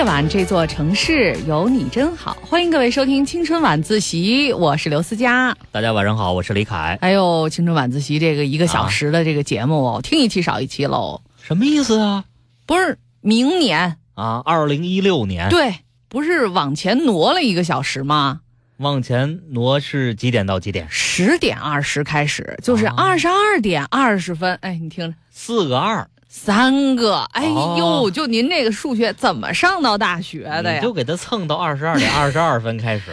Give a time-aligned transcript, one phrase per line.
[0.00, 2.34] 夜晚，这座城市有你真好。
[2.40, 5.54] 欢迎各位收听《青春晚自习》，我是刘思佳。
[5.70, 6.96] 大家晚上好，我是李凯。
[7.02, 11.20] 哎呦，《青春晚自习》这个一个小时的这个节目哦，听一期少一期喽。
[11.42, 12.24] 什么意思啊？
[12.64, 15.50] 不是明年啊，二零一六年。
[15.50, 15.74] 对，
[16.08, 18.40] 不是往前挪了一个小时吗？
[18.78, 20.86] 往前挪是几点到几点？
[20.88, 24.54] 十点二十开始，就是二十二点二十分。
[24.62, 27.16] 哎，你听着，四个二，三个。
[27.32, 30.80] 哎呦，就您这个数学怎么上到大学的呀？
[30.80, 33.06] 就给他蹭到二十二点 二十二分开始。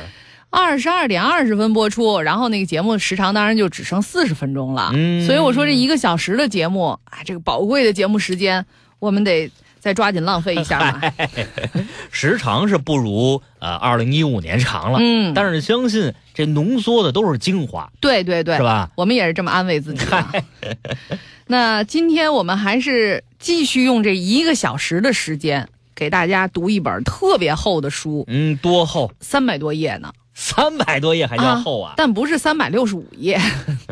[0.50, 4.92] 二十二点二十分播出，然后那个节目时长当然就只剩四十分钟了。
[4.94, 8.66] 嗯，所以我说这一个小时的节目啊，这个宝贵的节目时间，
[9.00, 9.52] 我们得。
[9.80, 11.14] 再抓紧浪费一下吧，
[12.12, 18.90] 时长是不如呃二零一五年长了，嗯，但是相信这浓缩的都是精华，对对对，是吧？
[18.96, 20.44] 我们也是这么安慰自己的。
[21.48, 29.12] 那今天我们还是继续用这一个小时的时间，给大家读一本特别厚的书，嗯，多厚？
[29.22, 30.12] 三百多页呢。
[30.40, 31.96] 三百多页还叫厚啊？
[31.98, 33.42] 但不是三百六十五页，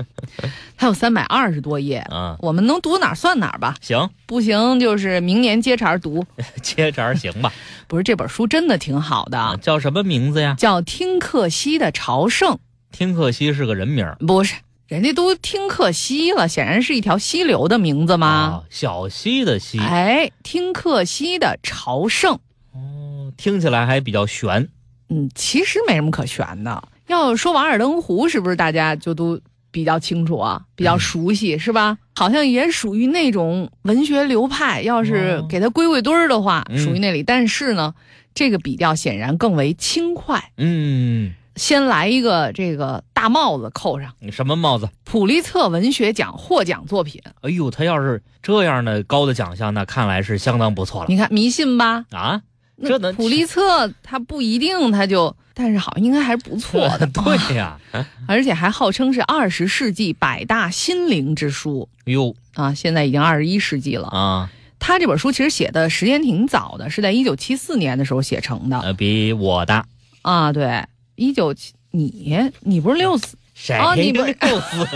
[0.77, 2.05] 它有三百二十多页。
[2.11, 3.75] 嗯，我们能读哪算哪吧。
[3.81, 6.23] 行，不行就是明年接茬读。
[6.61, 7.51] 接茬行吧。
[7.87, 10.53] 不是这本书真的挺好的，叫什么名字呀？
[10.55, 12.59] 叫听克西的朝圣。
[12.91, 14.05] 听克西是个人名？
[14.19, 14.53] 不是，
[14.87, 18.61] 人家都听克西了，显然是一条溪流的名字吗？
[18.69, 19.79] 小溪的溪。
[19.79, 22.37] 哎，听克西的朝圣。
[22.71, 24.69] 哦，听起来还比较悬。
[25.09, 26.83] 嗯，其实没什么可悬的。
[27.07, 29.39] 要说《瓦尔登湖》，是不是大家就都
[29.69, 30.61] 比较清楚啊？
[30.75, 31.97] 比较熟悉是吧？
[32.15, 34.81] 好像也属于那种文学流派。
[34.81, 37.21] 要是给它归归堆儿的话，属于那里。
[37.21, 37.93] 但是呢，
[38.33, 40.51] 这个笔调显然更为轻快。
[40.57, 44.11] 嗯，先来一个这个大帽子扣上。
[44.19, 44.89] 你什么帽子？
[45.03, 47.21] 普利策文学奖获奖作品。
[47.41, 51.05] 哎呦，他要是这样的高的奖项，那看来是相当不错了。
[51.09, 52.05] 你看迷信吧？
[52.09, 52.41] 啊。
[52.83, 57.07] 这能普利策他不一定他就，但是好像应该还是不错的。
[57.13, 57.79] 对呀，
[58.27, 61.87] 而且还号称是二十世纪百大心灵之书。
[62.05, 64.49] 哟啊，现在已经二十一世纪了啊。
[64.77, 68.79] 他这本书其实写的时间挺早的，是在一九七四年的时候写成的。
[68.81, 69.85] 呃，比我大
[70.21, 70.51] 啊。
[70.51, 73.37] 对，一九七你你不是六四？
[73.79, 74.87] 哦，你不是构思。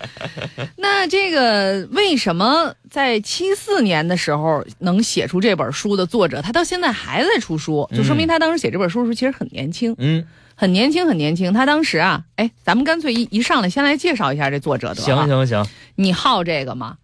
[0.76, 11.52] 那这个为什么在七四年的时候能写出这本书的作者，他到现在还在出书，就说明他当时写这本书的时候其实很年轻，嗯，很年轻，很年轻。
[11.52, 15.04] 他当时啊，哎，咱们干脆一一上来先来介绍一下这作者得了。
[15.04, 15.66] 行行行，
[15.96, 16.96] 你好这个吗？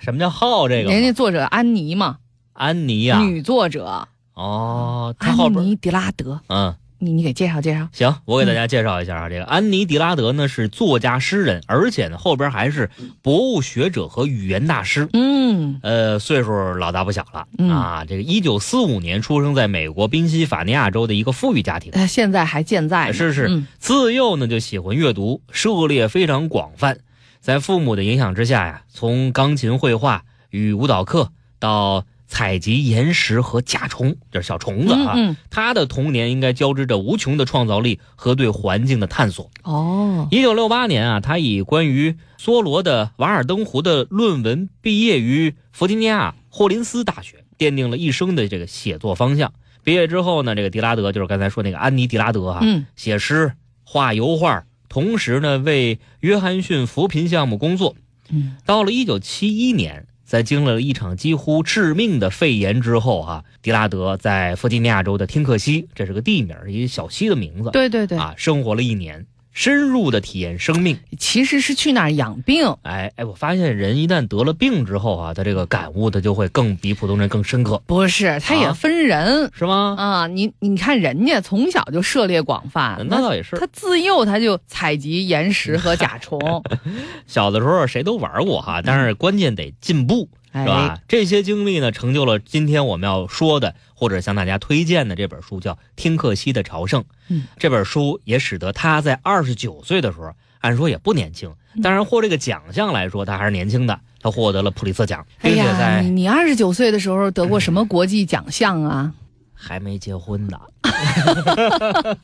[0.00, 0.90] 什么叫好这个？
[0.90, 2.16] 人家作者安妮嘛，
[2.54, 4.08] 安妮呀，女作者。
[4.32, 6.40] 哦，安妮·迪拉德。
[6.48, 6.74] 嗯。
[7.02, 12.90] 你你给介绍介绍，行，我给大家介绍一下啊，这个安妮·迪拉德呢是作家诗人，而且呢后边还是
[13.22, 15.08] 博物学者和语言大师。
[15.14, 18.04] 嗯，呃，岁数老大不小了啊。
[18.04, 23.10] 这个一九四五年出生在美国宾夕法尼亚州的一个富裕家庭，现在还健在。
[23.12, 26.98] 是是，自幼呢就喜欢阅读，涉猎非常广泛，
[27.40, 32.04] 在父母的影响之下呀，从钢琴、绘画与舞蹈课到。
[32.30, 35.36] 采集岩石和甲虫，就是小虫子啊。
[35.50, 39.50] 他的童年应该交织着无穷的创造力和对环境的探索。
[39.64, 49.52] 哦，一九六八年啊，他以关于梭罗的《瓦尔登湖》的论文毕业于弗吉尼亚霍林斯大学，奠定了一生的这个写作方向。
[49.82, 52.64] 毕业之后呢，这个迪拉德就是刚才说那个安妮·迪拉德啊，
[52.94, 53.52] 写诗、
[53.82, 57.96] 画油画，同时呢为约翰逊扶贫项目工作。
[58.30, 60.06] 嗯，到了一九七一年。
[60.30, 67.70] 在经历了一场几乎致命的肺炎之后，啊，迪拉德在弗吉尼亚州的听克西，这是个地名，一个小溪的名字。
[67.72, 69.26] 对对对，啊，生活了一年，
[69.60, 70.98] 深入的体验生命。
[71.18, 72.74] 其实是去那儿养病。
[72.80, 77.82] 哎哎，我发现人一旦得了病之后啊，他这个感悟他就会更比普通人更深刻。
[77.84, 79.96] 不是，他也分人，是吗？
[79.98, 83.54] 啊，你你看人家从小就涉猎广泛，那倒也是。
[83.58, 86.40] 他自幼他就采集岩石和甲虫。
[87.28, 90.30] 小的时候谁都玩过哈，但是关键得进步。
[90.52, 90.98] 是吧？
[91.06, 97.02] 这些经历呢，成就了今天我们要说的，或者向大家推荐的这本书，叫《听克西的朝圣》。
[97.28, 104.00] 嗯，这本书也使得他在二十九岁的时候，按说也不年轻，当然获这个奖项来说，他还是年轻的。
[104.22, 109.14] 他获得了普利策奖，并且在你二十九岁的时候得过什么国际奖项啊？
[109.54, 110.60] 还没结婚呢。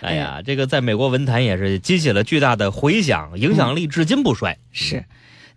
[0.00, 4.58] 哎呀，这个在美国文坛也是激起了巨大的回响，影响力至今不衰。
[4.70, 5.04] 是。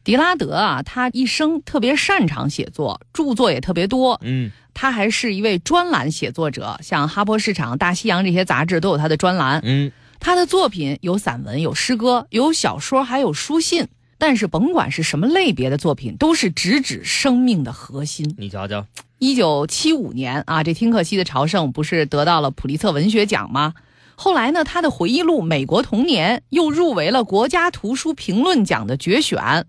[0.03, 4.19] 迪拉德啊，他一生特别擅长写作，著作也特别多。
[4.23, 9.61] 嗯，他还是一位专栏写作者，像《哈佛市场》《大西洋》这些杂志都有他的专栏。
[9.63, 13.87] 嗯，他的作品有散文、有诗歌、有小说，还有书信。
[14.19, 18.35] 但是甭管是什么类别的作品，都是直指生命的核心。
[18.37, 18.85] 你瞧瞧，
[19.19, 23.73] 一九七五年啊，这听克西的朝圣不是得到了普利策文学奖吗？
[24.15, 29.65] 后来呢，他的回忆录《美国童年》又入围了国家图书评论奖的决选，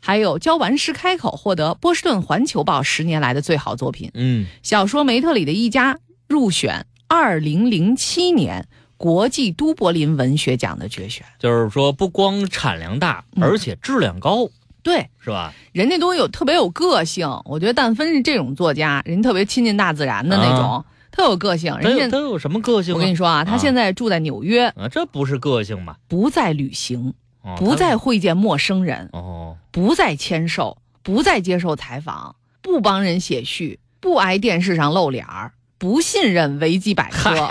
[0.00, 4.10] 还有《教完诗开口》获得波士顿环球报十年来的最好作品。
[4.14, 5.94] 嗯，小说《梅特里的一家》
[6.28, 8.66] 入选二零零七年
[8.96, 11.24] 国际都柏林文学奖的决选。
[11.38, 14.48] 就是说不光产量大，嗯而且质量高，
[14.82, 15.52] 对，是吧？
[15.72, 17.28] 人家都有特别有个性。
[17.44, 21.76] 我觉得但凡是这种作家，人家特别亲近大自然的那种，特有个性。
[21.78, 22.96] 人家都有什么个性啊？
[22.96, 25.96] 我跟你说啊，他啊现在住在纽约，啊，这不是个性吗？
[26.08, 37.48] 不再旅行，哦不再会见陌生人，哦，不再签售，不再接受采访，不帮人写序，不挨电视上露脸儿，不信任维基百科。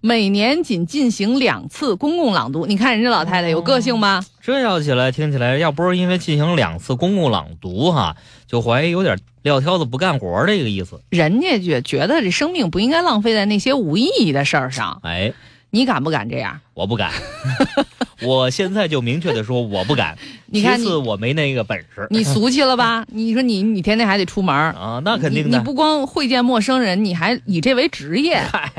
[0.00, 4.22] 每年仅进行两次公共朗读，你看人家老太太有个性吧？
[4.42, 11.00] 这要起来听起来，要不是因为进行两次公共朗读哈，就怀疑有点撂挑子不干活这个意思。
[11.08, 15.00] 人家觉觉得这生命不应该浪费在那些无意义的事儿上。
[15.02, 15.32] 哎，
[15.70, 16.60] 你敢不敢这样？
[16.74, 17.12] 我不敢，
[18.24, 20.16] 我现在就明确的说我不敢。
[20.46, 22.06] 你看你其次我没那个本事。
[22.10, 23.04] 你俗气了吧？
[23.12, 25.48] 你说你你天天还得出门，啊，那肯定的。
[25.50, 25.56] 你。
[25.56, 28.70] 你不光会见陌生人，你还以这为职业嗨，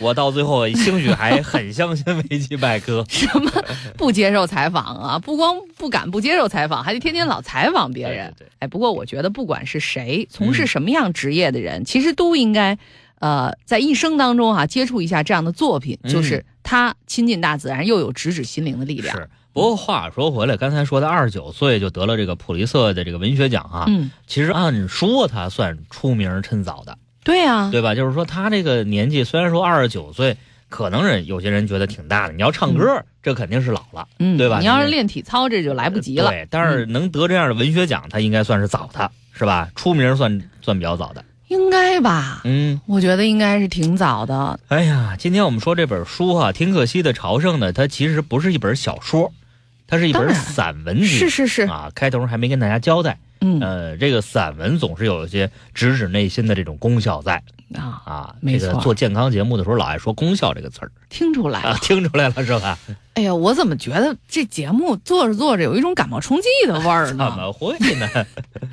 [0.00, 3.04] 我到最后兴许还很相信维基百科。
[3.10, 3.50] 什么
[3.96, 5.18] 不接受采访啊？
[5.18, 8.32] 不光不敢不接受采访，还得天天老采访别人。
[8.38, 12.78] 对对对哎，不过我觉得不管是谁，从事什么样职业的人，其实都应该，
[13.18, 19.14] 呃，在一生当中哈、接触一下这样的作品，嗯就是他亲近大自然，又有直指心灵的力量。
[19.16, 27.94] 是，不过话说回来，刚才说他二十九岁就得了这个普利策的这个文学奖啊，嗯，其实按说他算出名趁早的，对啊，对吧？
[27.94, 30.36] 就是说他这个年纪虽然说二十九岁，
[30.68, 36.30] 可能人有些人觉得挺大的，你要唱歌，这肯定是老了，嗯，对吧你要是练体操，这就来不及了。
[36.30, 39.70] 对，但是能得这样的文学奖，他应该算是早的，是吧？
[39.76, 41.22] 出名算算比较早的。
[41.54, 42.42] 应该吧？
[42.44, 44.58] 嗯，我觉得应该是挺早的。
[44.68, 49.32] 哎呀，今天我们说这本书哈、挺可惜的朝圣呢，它其实不是一本小说，
[49.86, 51.06] 它是一本散文集。
[51.06, 53.18] 是是是，啊，开头还没跟大家交代。
[53.40, 57.42] 嗯呃，这个散文总是有一些直指内心的这种功效在
[57.74, 58.34] 啊，啊。
[58.40, 61.78] 没错这个做健康节目的时候老爱说功效这个词儿听出来啊了，。
[61.82, 62.78] 听出来了是吧？
[63.14, 67.16] 哎呀，我怎么觉得这节目做着做着有一种感冒冲剂的味儿 怎？
[67.16, 68.08] 么会呢？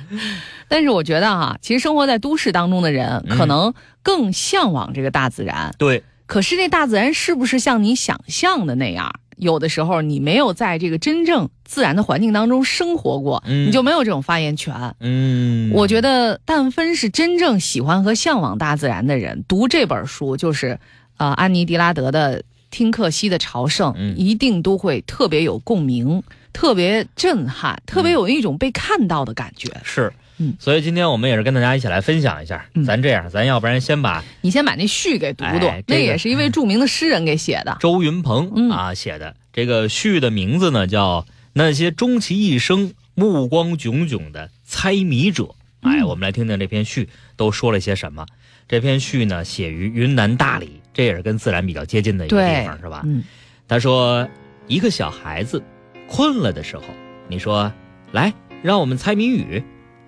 [0.68, 5.74] 但是我觉得哈、其实生活在都市当中的人，嗯可能更向往这个大自然。
[5.76, 9.12] 对，可是这大自然是不是像你想象的那样？
[9.36, 14.74] 有的时候你没有在这个真正自然的环境当中生活过，嗯你就没有这种发言权。
[15.00, 20.78] 嗯，我觉得，但凡是真正喜欢和向往大自然的人，读这本书，就是，
[21.16, 22.40] 呃，安妮·狄拉德的
[22.70, 29.70] 《听克西的朝圣》，嗯一定都会特别有共鸣，特别震撼，特别有一种被看到的感觉。
[29.82, 30.12] 是。
[30.42, 32.66] 嗯所以今天我们也是跟大家一起来分享一下。
[32.74, 37.76] 嗯咱这样，咱要不然先把你先把那序给读读，那也是一位著名的诗人给写的。
[37.80, 41.22] 周云鹏嗯啊写的这个序的名字呢，叫
[41.52, 45.44] 《那些终其一生目光炯炯的猜谜者》。
[45.82, 48.26] 哎，嗯我们来听听这篇序都说了些什么。
[48.68, 53.02] 这篇序呢，写于云南大理，这也是跟自然比较接近的一个地方，是吧？
[53.04, 53.22] 嗯
[53.68, 54.28] 他说，
[54.66, 55.62] 一个小孩子
[56.06, 56.84] 困了的时候，
[57.28, 57.72] 你说
[58.12, 59.62] 来，让我们猜谜语，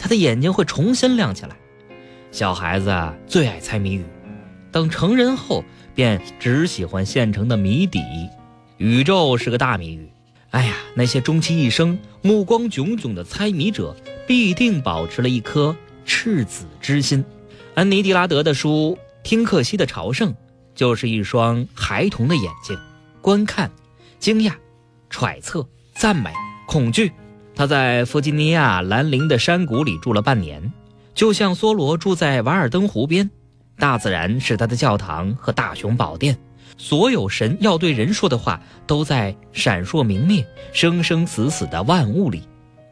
[0.04, 1.56] 他的眼睛会重新亮起来。
[2.30, 2.94] 小孩子，
[3.26, 4.04] 最爱猜谜语，
[4.70, 8.02] 等成人后便只喜欢现成的谜底。
[8.76, 10.12] 宇宙是个大谜语，
[10.50, 13.96] 哎呀，那些终其一生目光炯炯的猜谜者，
[14.26, 17.24] 必定保持了一颗赤子之心。
[17.74, 20.32] 安妮·狄拉德的书《听克西的朝圣》，
[20.74, 22.78] 就是一双孩童的眼睛，
[23.22, 23.70] 观看、
[24.18, 24.52] 惊讶、
[25.08, 26.30] 揣测、赞美、
[26.66, 27.10] 恐惧。
[27.54, 30.72] 他在弗吉尼亚兰陵的山谷里住了半年，
[31.14, 33.30] 就像梭罗住在瓦尔登湖边。
[33.78, 36.36] 大自然是他的教堂和大雄宝殿，
[36.76, 42.42] 所有神要对人说的话都在闪烁明灭、生生死死的万物里。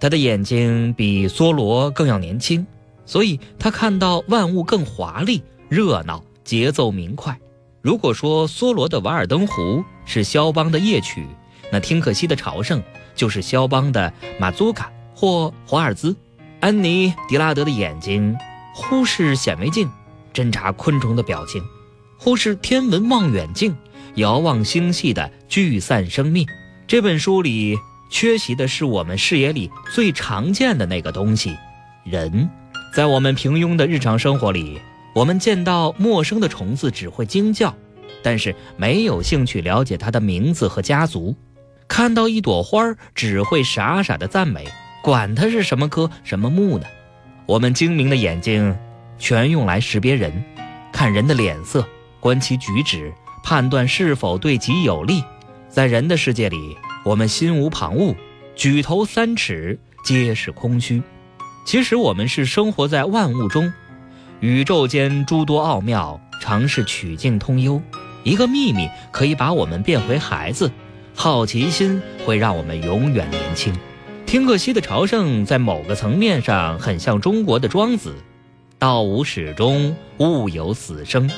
[0.01, 2.67] 他的眼睛比梭罗更要年轻，
[3.07, 7.39] 所以他看到万物更华丽、热闹、节奏明快。
[7.81, 9.63] 如果说梭罗的《瓦尔登湖》
[10.05, 11.27] 是肖邦的夜曲，
[11.71, 12.83] 那听克西的朝圣
[13.15, 16.17] 就是肖邦的马祖卡或华尔兹。
[16.61, 18.37] 安妮·狄拉德的眼睛
[18.75, 19.91] 忽视显微镜，
[20.33, 21.61] 侦察昆虫的表情；
[22.19, 23.75] 忽视天文望远镜，
[24.15, 26.47] 遥望星系的聚散生命。
[26.87, 27.79] 这本书里
[28.11, 31.57] 缺席的是我们视野里最常见的那个东西——
[32.05, 32.49] 人。
[32.95, 34.81] 在我们平庸的日常生活里，
[35.15, 37.75] 我们见到陌生的虫子只会惊叫，
[38.23, 41.35] 但是没有兴趣了解它的名字和家族；
[41.93, 44.67] 看到一朵花儿只会傻傻的赞美，
[45.03, 46.87] 管它是什么科什么木呢。
[47.45, 48.75] 我们精明的眼睛
[49.19, 50.43] 全用来识别人，
[50.91, 51.87] 看人的脸色，
[52.19, 53.13] 观其举止，
[53.45, 55.23] 判断是否对己有利。
[55.69, 58.17] 在人的世界里，我们心无旁骛，
[58.57, 61.03] 举头三尺皆是空虚。
[61.67, 63.71] 其实我们是生活在万物中，
[64.41, 67.83] 宇宙间诸多奥妙，常是曲径通幽。
[68.25, 70.73] 一个秘密可以把我们变回孩子，
[71.15, 73.73] 好奇心会让我们永远年轻。
[74.27, 78.15] 听克西的朝圣在某个层面上很像中国的庄子
[78.79, 81.31] ：“道无始终，物有死生，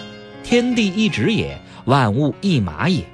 [0.43, 3.05] 天地一直也，万物一马也。”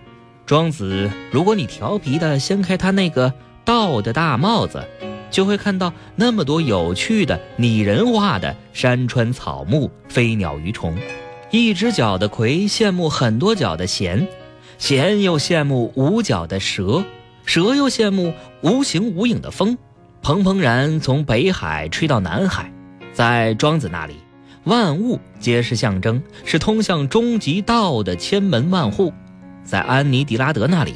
[0.44, 3.32] 庄子，如果你调皮的掀开他那个
[3.64, 4.86] 道的大帽子，
[5.30, 10.96] 就会看到那么多有趣的、拟人化的山川草木、飞鸟鱼虫。
[11.52, 14.26] 一只脚的葵羡慕很多脚的弦，
[14.80, 17.04] 弦又羡慕无脚的蛇。
[17.44, 18.32] 蛇又羡慕
[18.62, 19.76] 无形无影的风，
[20.22, 22.72] 蓬蓬然从北海吹到南海。
[23.12, 24.14] 在庄子那里，
[24.64, 29.12] 万物皆是象征，是通向终极道的千门万户。
[29.62, 30.94] 在安妮·狄拉德那里，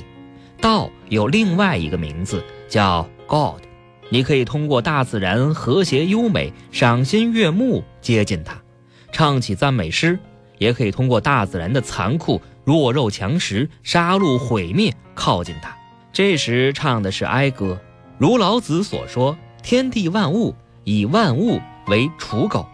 [0.63, 3.61] 道有另外一个名字，叫 God。
[4.09, 8.57] 你可以通过大自然和谐优美、赏心悦目接近它，
[9.13, 10.17] 唱起赞美诗；
[10.57, 15.77] 也可以通过大自然的残酷、弱肉强食、杀戮毁灭靠近它。
[16.13, 17.79] 这时唱的是哀歌，
[18.19, 20.55] 如老子所说：“天地万物，
[20.85, 22.67] 以万物为刍狗；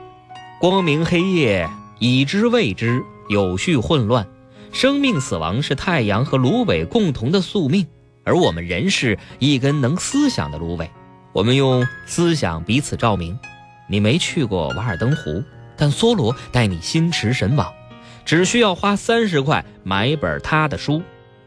[0.60, 1.68] 光明黑夜，
[1.98, 4.26] 已知未知；有序混乱，
[4.72, 7.86] 生命死亡是太阳和芦苇共同的宿命，
[8.24, 10.90] 而我们人是一根能思想的芦苇，
[11.32, 13.38] 我们用思想彼此照明。
[13.88, 15.42] 你没去过瓦尔登湖，
[15.76, 17.72] 但梭罗带你心驰神往，
[18.30, 21.02] 只需要花三十块买一本他的书。”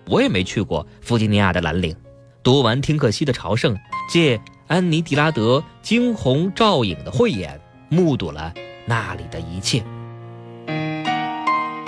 [0.10, 1.96] 我也没去过弗吉尼亚的蓝岭，
[2.44, 3.74] 读完听克西的朝圣，
[4.12, 8.54] 借安妮·狄拉德惊鸿照影的慧眼，目睹了
[8.86, 9.82] 那里的一切。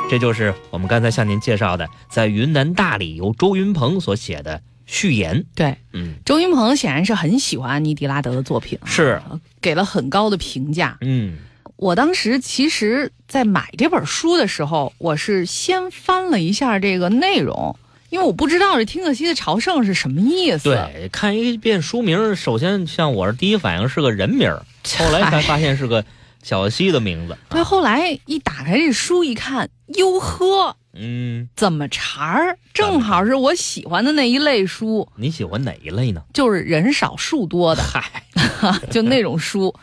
[0.09, 5.43] 这就是我们刚才向您介绍的，在云南大理由周云鹏所写的序言。
[5.53, 9.21] 对，嗯，周云鹏显然是很喜欢安妮·狄拉德的作品，是
[9.59, 10.97] 给了很高的评价。
[11.01, 11.35] 嗯，
[11.77, 17.77] 我当时其实，在买这本书的时候，我是先翻了一下这个内容。
[18.10, 20.65] 因为我不知道这听克西的朝圣是什么意思。
[20.65, 24.50] 对，看一遍书名，首先像我是第一反应是个人名
[24.98, 26.05] 后来才发现是个
[26.41, 27.36] 小西的名字。
[27.50, 32.58] 对，后来一打开这书一看，哟呵，嗯，怎么茬儿？
[32.74, 35.05] 正好是我喜欢的那一类书。
[35.17, 36.22] 你喜欢哪一类呢？
[36.34, 38.24] 就是人少树多的，嗨，
[38.89, 39.75] 就那种书，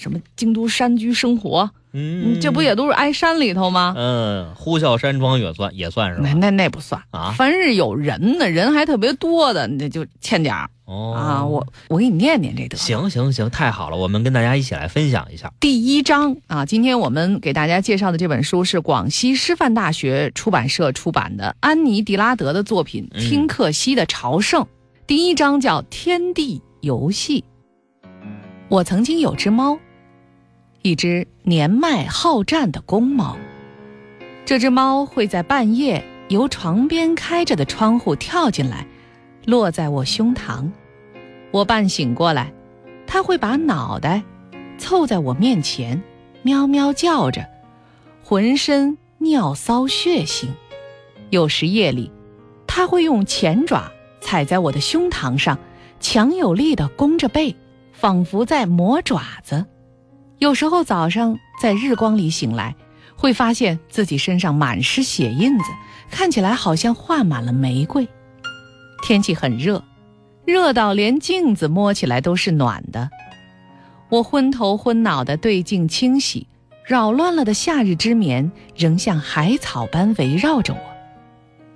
[0.00, 1.70] 什么京都山居生活。
[1.92, 3.94] 嗯，这不也都是挨山里头吗？
[3.96, 6.22] 嗯，呼啸山庄也算也算是吧？
[6.22, 11.44] 那那那不算啊，凡是有人的人还特别多的，那就欠点儿哦啊。
[11.44, 12.76] 我我给你念念这个。
[12.76, 16.64] 行行行，太好了，我们跟大家一起来分享一下第一章啊。
[16.64, 24.62] 今天我们给大家介绍的这本书是广西师范大学出版社出版的安妮·狄拉德的作品《听克西的朝圣》。
[25.08, 27.40] 第一章叫《天地游戏》。
[28.68, 29.76] 我曾经有只猫。
[30.82, 33.36] 一只年迈好战的公猫，
[34.46, 38.86] 这只猫会在半夜由床边开着的窗户跳进来，
[39.44, 40.70] 落在我胸膛。
[41.50, 42.50] 我半醒过来，
[43.06, 44.22] 它会把脑袋
[44.78, 46.02] 凑在我面前，
[46.40, 47.46] 喵喵叫着，
[48.24, 50.46] 浑身尿骚血腥。
[51.28, 52.10] 有时夜里，
[52.66, 55.58] 它会用前爪踩在我的胸膛上，
[56.00, 57.54] 强有力地弓着背，
[57.92, 59.66] 仿佛在磨爪子。
[60.40, 62.74] 有时候早上在日光里醒来，
[63.14, 65.64] 会发现自己身上满是血印子，
[66.10, 68.08] 看起来好像画满了玫瑰。
[69.02, 69.84] 天气很热，
[70.46, 73.10] 热到连镜子摸起来都是暖的。
[74.08, 76.46] 我昏头昏脑的对镜清洗，
[76.86, 80.80] 扰乱了的夏日之眠仍像海草般围绕着我。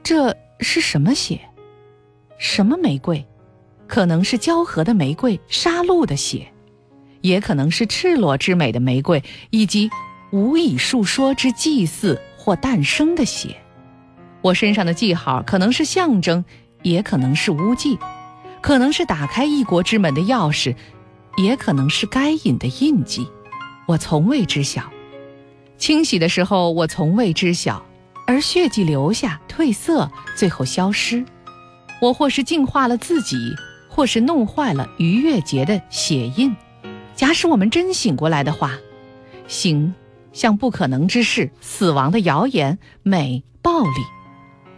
[0.02, 1.38] 这是什么血？
[2.38, 3.22] 什么玫瑰？
[3.86, 6.50] 可能是交合的玫瑰，杀戮的血。
[7.24, 9.90] 也可能是赤裸之美的玫瑰，以及
[10.30, 13.56] 无以述说之祭祀或诞生的血。
[14.42, 16.44] 我身上的记号可能是象征，
[16.82, 17.98] 也可能是污迹，
[18.60, 20.76] 可能是打开异国之门的钥匙，
[21.38, 23.26] 也可能是该隐的印记。
[23.86, 24.82] 我从未知晓。
[25.78, 27.82] 清洗的时候，我从未知晓，
[28.26, 31.24] 而血迹留下、褪色，最后消失。
[32.02, 33.54] 我或是净化了自己，
[33.88, 36.54] 或是弄坏了逾越节的血印。
[37.16, 38.72] 假使我们真醒过来的话，
[39.46, 39.94] 醒
[40.32, 44.04] 像不可能之事、死亡的谣言、美、暴力。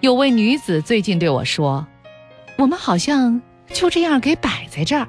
[0.00, 1.86] 有位女子最近对我说
[2.58, 3.40] ：“我们好像
[3.72, 5.08] 就这样给摆在这儿，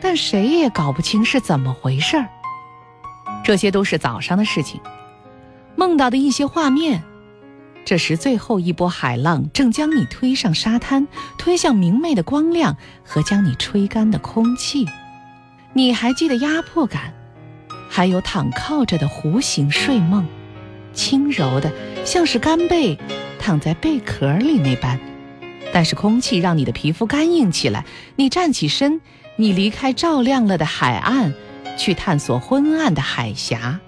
[0.00, 2.28] 但谁也搞不清是怎么回事儿。”
[3.44, 4.80] 这些都是早上的事情。
[5.76, 7.02] 梦到的一些画面，
[7.84, 11.06] 这时最后一波海浪正将你推上沙滩，
[11.38, 14.86] 推向明媚的光亮和将你吹干的空气。
[15.72, 17.14] 你还记得压迫感，
[17.88, 20.26] 还有躺靠着的弧形睡梦，
[20.92, 21.72] 轻柔的
[22.04, 22.98] 像是干贝
[23.38, 24.98] 躺在贝壳里那般。
[25.72, 27.84] 但是空气让你的皮肤干硬起来，
[28.16, 29.00] 你站起身，
[29.36, 31.32] 你离开照亮了的海岸，
[31.78, 33.78] 去探索昏暗的海峡。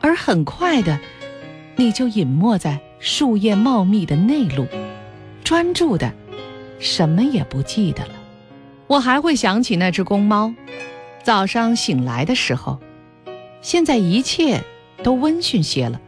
[0.00, 0.98] 而很快的，
[1.76, 4.66] 你就隐没在树叶茂密的内陆，
[5.44, 6.10] 专注的，
[6.78, 8.14] 什么也不记得了。
[8.86, 10.54] 我还会想起那只公猫。
[11.22, 12.80] 早上醒来的时候，
[13.60, 14.62] 现在一切
[15.04, 16.00] 都温驯些了。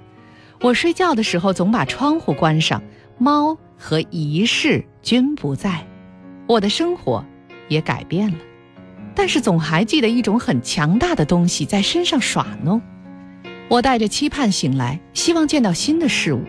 [0.61, 2.83] 我睡觉的时候总把窗户关上，
[3.17, 5.87] 猫和仪式均不在，
[6.49, 7.25] 我的生活
[7.69, 8.39] 也改变了。
[9.15, 12.83] 但是总还记得一种很强大的东西在身上耍弄。
[13.69, 16.43] 我带着期盼醒来，希望见到新的事物。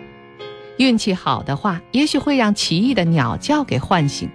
[0.78, 4.28] 运气好的话，也许会让奇异的鸟叫给唤醒。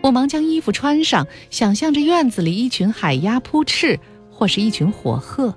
[0.00, 3.98] 我忙将衣服穿上，想象着院子里一群海鸭扑翅，
[4.30, 5.54] 或是一群火鹤。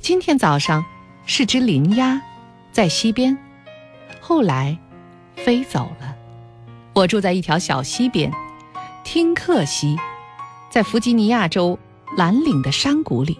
[0.00, 0.84] 今天早上
[1.26, 2.20] 是只林鸭，
[2.70, 3.36] 在溪边，
[4.20, 4.76] 后来
[5.36, 6.14] 飞走了。
[6.94, 8.30] 我住在一条小溪边，
[9.04, 9.96] 汀克溪，
[10.70, 11.78] 在弗吉尼亚州
[12.16, 13.38] 蓝岭的山谷里，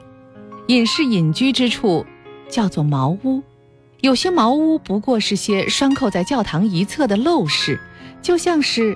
[0.69, 2.07] 隐士隐居之处。
[2.51, 3.43] 叫做茅屋，
[4.03, 7.81] 有些茅屋不过是些拴扣在教堂一侧的陋室，
[8.21, 8.95] 就像是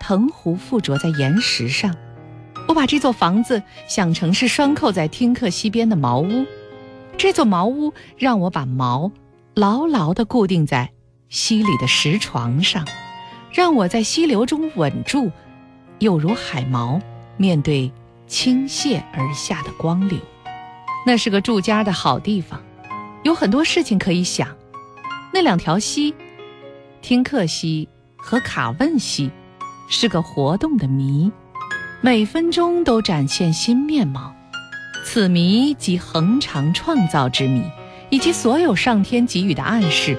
[0.00, 1.94] 藤壶附着在岩石上。
[2.66, 6.44] 我把这座房子想成是拴扣在汀克溪边的茅屋，
[7.16, 9.10] 这座茅屋让我把锚
[9.54, 10.90] 牢牢地固定在
[11.28, 12.86] 溪里的石床上，
[13.52, 15.30] 让我在溪流中稳住，
[15.98, 17.00] 有如海锚
[17.36, 17.90] 面对
[18.26, 20.18] 倾泻而下的光流。
[21.06, 22.62] 那是个住家的好地方。
[23.24, 24.48] 有很多事情可以想，
[25.32, 26.14] 那两条溪，
[27.02, 29.30] 汀克溪和卡问溪，
[29.90, 31.32] 是个活动的谜，
[32.02, 34.34] 每分钟都展现新面貌。
[35.02, 37.62] 此谜即恒常创造之谜，
[38.10, 40.18] 以及所有上天给予的暗示：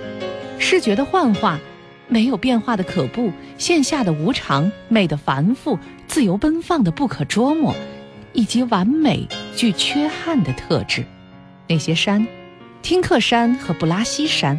[0.58, 1.60] 视觉的幻化，
[2.08, 5.78] 没有变化的可怖，线下的无常，美的繁复，
[6.08, 7.76] 自由奔放的不可捉摸，
[8.34, 11.06] 以及完美具缺憾的特质。
[11.68, 12.26] 那些山。
[12.82, 14.58] 听克山和布拉西山，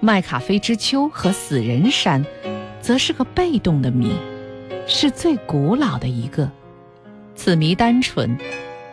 [0.00, 2.24] 麦卡菲之丘和死人山，
[2.80, 4.10] 则是个被动的谜，
[4.88, 6.50] 是最古老的一个。
[7.34, 8.36] 此谜单纯，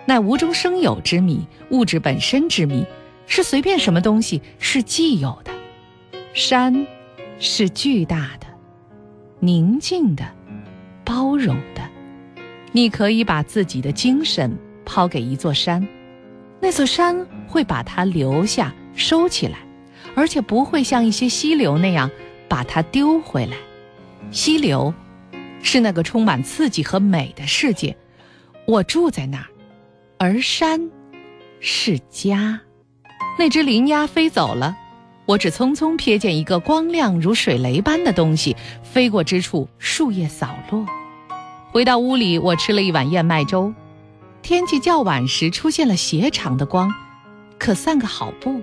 [0.06, 2.86] 乃无中生有之谜，物质本身之谜，
[3.26, 5.52] 是随便什么东西是既有的。
[6.34, 6.86] 山，
[7.40, 8.46] 是巨大的、
[9.40, 10.26] 宁静的、
[11.06, 11.82] 包容的。
[12.74, 15.88] 你可以把自己的精神抛给一座山。
[16.60, 19.60] 那座山会把它留下、收起来，
[20.14, 22.12] 而且不会像一些溪流那样
[22.50, 23.56] 把它丢回来。
[24.30, 24.94] 溪流
[25.66, 27.98] 是那个充满刺激和美的世界，
[28.68, 29.48] 我住在那儿，
[30.20, 30.92] 而山
[31.60, 32.62] 是家。
[33.40, 34.78] 那只林鸦飞走了，
[35.26, 40.86] 我只匆匆瞥见一个光亮如水雷般的东西飞过之处，树叶扫落。
[41.72, 43.74] 回到屋里，我吃了一碗燕麦粥。
[44.44, 46.94] 天气较晚时出现了斜长的光，
[47.58, 48.62] 可散个好步。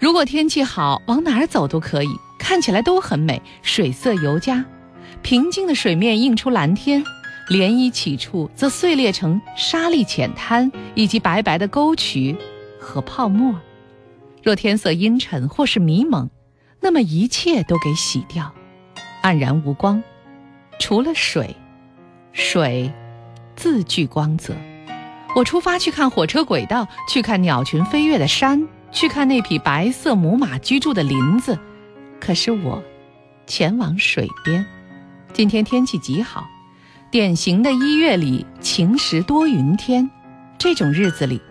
[0.00, 4.64] 如果天气好，往哪儿走都可以，看起来都很美，水色尤佳。
[5.22, 7.02] 平静的水面映出蓝天，
[7.48, 12.36] 涟漪起处则碎裂成沙砾浅滩，以及白白的沟渠
[12.80, 13.54] 和泡沫。
[14.42, 16.30] 若天色阴沉或是迷蒙，
[16.80, 18.54] 那么一切都给洗掉，
[19.22, 20.00] 黯然无光，
[20.78, 21.56] 除了水，
[22.32, 22.92] 水
[23.56, 24.54] 自具光泽。
[25.34, 31.58] 我出发去看火车轨道，去看鸟群飞跃的山，去看那匹白色母马居住的林子。
[32.20, 32.80] 可是我
[33.46, 34.64] 前往水边。
[35.36, 36.48] 今天天气极好，
[37.10, 40.08] 典型的一月里晴时多云天。
[40.56, 41.42] 这种日子里，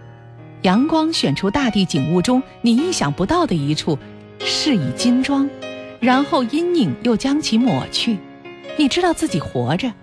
[0.63, 3.95] 阳光选出大地景物中你意想不到的一处，
[4.39, 5.47] 饰以金装，
[5.99, 8.17] 然后阴影又将其抹去。
[8.75, 9.93] 你知道自己活着。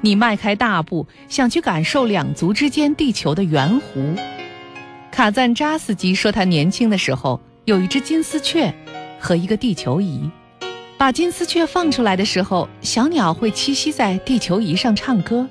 [0.00, 4.16] 你迈开大步，想去感受两足之间地球的圆弧。
[5.10, 8.72] 卡赞扎斯基说，他年轻的时候有一只金丝雀
[9.18, 10.30] 和一个地球仪。
[10.96, 15.48] 把金丝雀放出来的时候，小鸟会栖息在地球仪上唱歌。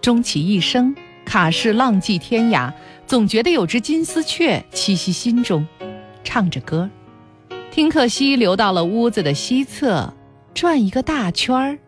[0.00, 2.72] 终其一生，卡是浪迹天涯，
[3.06, 5.66] 总觉得有只金丝雀栖息心中，
[6.22, 6.90] 唱着歌。
[7.70, 10.12] 汀克西流到了屋子的西侧，
[10.52, 11.78] 转一个大圈儿，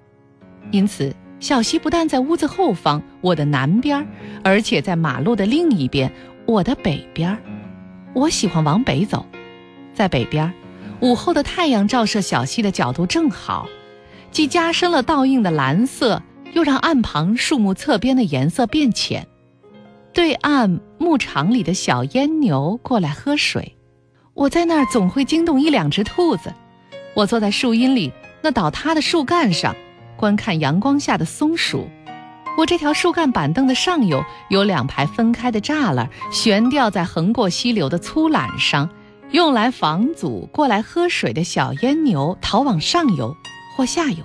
[0.71, 1.15] 因此。
[1.41, 4.05] 小溪不但在屋子后方，我的南边，
[4.43, 6.13] 而且在马路的另一边，
[6.47, 7.39] 我的北边。
[8.13, 9.25] 我喜欢往北走，
[9.95, 10.53] 在北边，
[11.01, 13.69] 午后的太阳照射小溪的角度正好，
[14.33, 16.21] 既加深了倒映的蓝色，
[16.55, 19.27] 又让岸旁树木侧边的颜色变浅。
[20.13, 23.77] 对岸牧场里的小阉牛过来喝水，
[24.35, 26.53] 我在那儿总会惊动一两只兔子。
[27.15, 29.77] 我坐在树荫里那倒塌的树干上，
[30.17, 31.89] 观看阳光下的松鼠。
[32.57, 38.91] 我这条树干板凳的上游有两排分开的栅栏，悬吊在横过溪流的粗缆上，
[39.31, 43.37] 用来防阻过来喝水的小阉牛逃往上游
[43.77, 44.25] 或下游。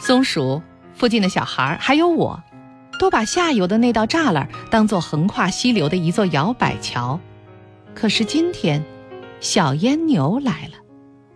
[0.00, 0.60] 松鼠、
[0.94, 2.42] 附近的小孩还有我，
[2.98, 7.18] 都把下游的那道栅栏当做横跨溪流的一座摇摆桥。
[7.94, 8.84] 可是今天，
[9.40, 10.78] 小阉牛来了，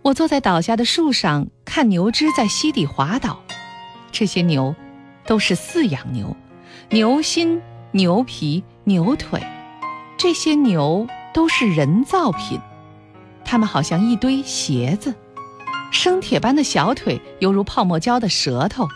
[0.01, 3.43] 我坐在倒下的树上看牛只在溪底滑倒。
[4.11, 4.75] 这些牛。
[5.25, 6.35] 都是饲养牛，
[6.89, 9.41] 牛心、牛皮、牛腿，
[10.17, 12.59] 这些牛都是人造品。
[13.53, 15.13] 它们好像一堆鞋子，
[15.91, 18.87] 生铁般的小腿犹如泡沫胶的舌头。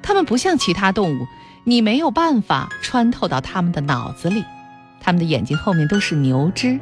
[0.00, 1.26] 它们不像其他动物，
[1.64, 4.44] 你没有办法穿透到它们的脑子里。
[5.00, 6.78] 它们的眼睛后面都是牛脂，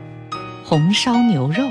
[0.63, 1.65] 红烧牛肉。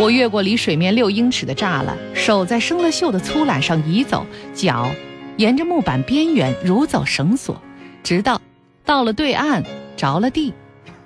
[0.00, 4.90] 我越过离水面六英尺的栅栏，手在生了锈的粗缆上移走，脚。
[5.36, 7.62] 沿着木板边缘如走绳索，
[8.02, 8.40] 直到
[8.84, 9.62] 到了对岸
[9.96, 10.52] 着了地，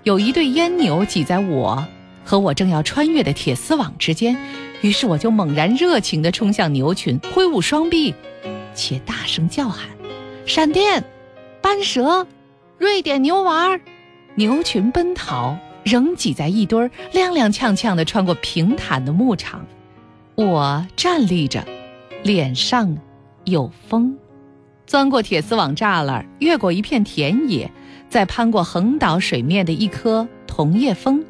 [0.04, 1.86] 有一对阉牛挤在我
[2.24, 4.36] 和我正要穿越的铁丝网之间，
[4.80, 8.14] 于是我就猛然热情地冲向牛群，挥舞双臂，
[8.74, 9.88] 且大声叫喊
[10.46, 11.04] ：“闪电，
[11.60, 12.26] 斑蛇，
[12.78, 13.78] 瑞典牛娃！”
[14.36, 19.66] 牛群奔逃，仍挤在一堆儿，踉踉跄跄地穿过平坦的牧场。
[20.34, 21.64] 我站立着，
[22.22, 22.96] 脸上。
[23.44, 24.16] 有风，
[24.86, 27.72] 钻过铁丝网栅栏，越过一片田野，
[28.10, 31.24] 再攀过横倒水面的一棵桐叶枫，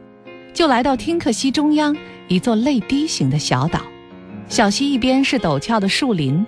[0.53, 1.97] 就来到汀克西中央
[2.29, 3.83] 一座泪滴形的小岛。
[4.49, 6.47] 小溪一边是陡峭的树林，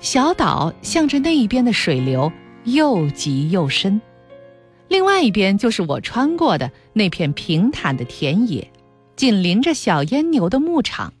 [0.00, 2.32] 小岛向着那一边的水流
[2.64, 4.00] 又急又深。
[4.88, 8.70] 另外一边就是我穿过的那片平坦的田野，
[9.16, 11.12] 紧邻着小阉牛的牧场。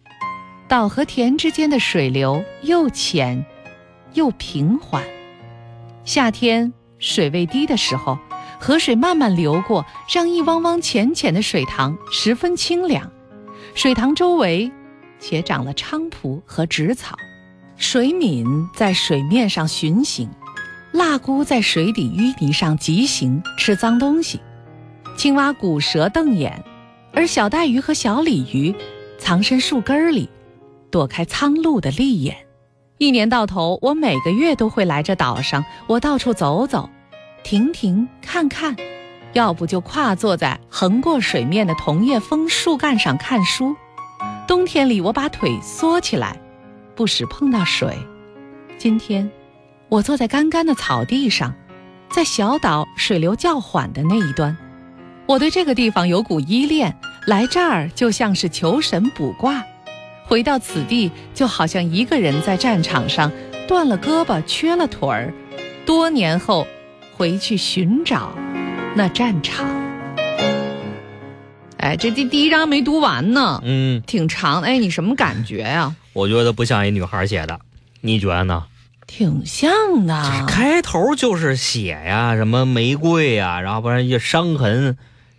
[0.68, 3.44] 岛和田之间的水流又浅。
[4.14, 5.02] 又平缓。
[6.04, 8.18] 夏天水位低的时候，
[8.64, 13.10] 河水慢慢流过，让一汪汪浅浅的水塘十分清凉。
[13.74, 14.70] 水塘周围
[15.18, 17.16] 且长了菖蒲和植草，
[17.76, 20.30] 水敏在水面上巡行，
[20.92, 24.40] 蜡姑在水底淤泥上疾行，吃脏东西。
[25.16, 26.64] 青蛙、古蛇瞪眼，
[27.12, 28.72] 而小带鱼和小鲤鱼
[29.18, 30.30] 藏身树根里，
[30.88, 32.36] 躲开苍鹭的利眼。
[32.98, 35.64] 一年到头，我每个月都会来这岛上。
[35.88, 36.88] 我到处走走，
[37.42, 38.76] 停停看看，
[39.32, 43.76] 要不就跨坐在横过水面的桐叶枫树干上看书。
[44.46, 46.36] 冬天里，我把腿缩起来，
[46.94, 47.96] 不时碰到水。
[48.78, 49.30] 今天，
[49.88, 51.54] 我坐在干干的草地上，
[52.10, 54.56] 在小岛水流较缓的那一端。
[55.26, 59.64] 我对这个地方有股依恋，来这儿就像是求神卜卦。
[60.24, 63.30] 回到此地，就好像一个人在战场上
[63.68, 65.32] 断了胳膊、缺了腿儿，
[65.86, 66.66] 多年后
[67.16, 68.32] 回去寻找
[68.94, 69.66] 那战场。
[71.78, 74.62] 哎，这第第一章没读完呢，嗯，挺长。
[74.62, 75.94] 哎，你什么感觉呀？
[76.12, 77.58] 我觉得不像一女孩写的，
[78.00, 78.64] 你觉得呢？
[79.06, 80.46] 挺像的。
[80.46, 84.96] 开头就是血呀，什么玫瑰呀，然后不然一伤痕，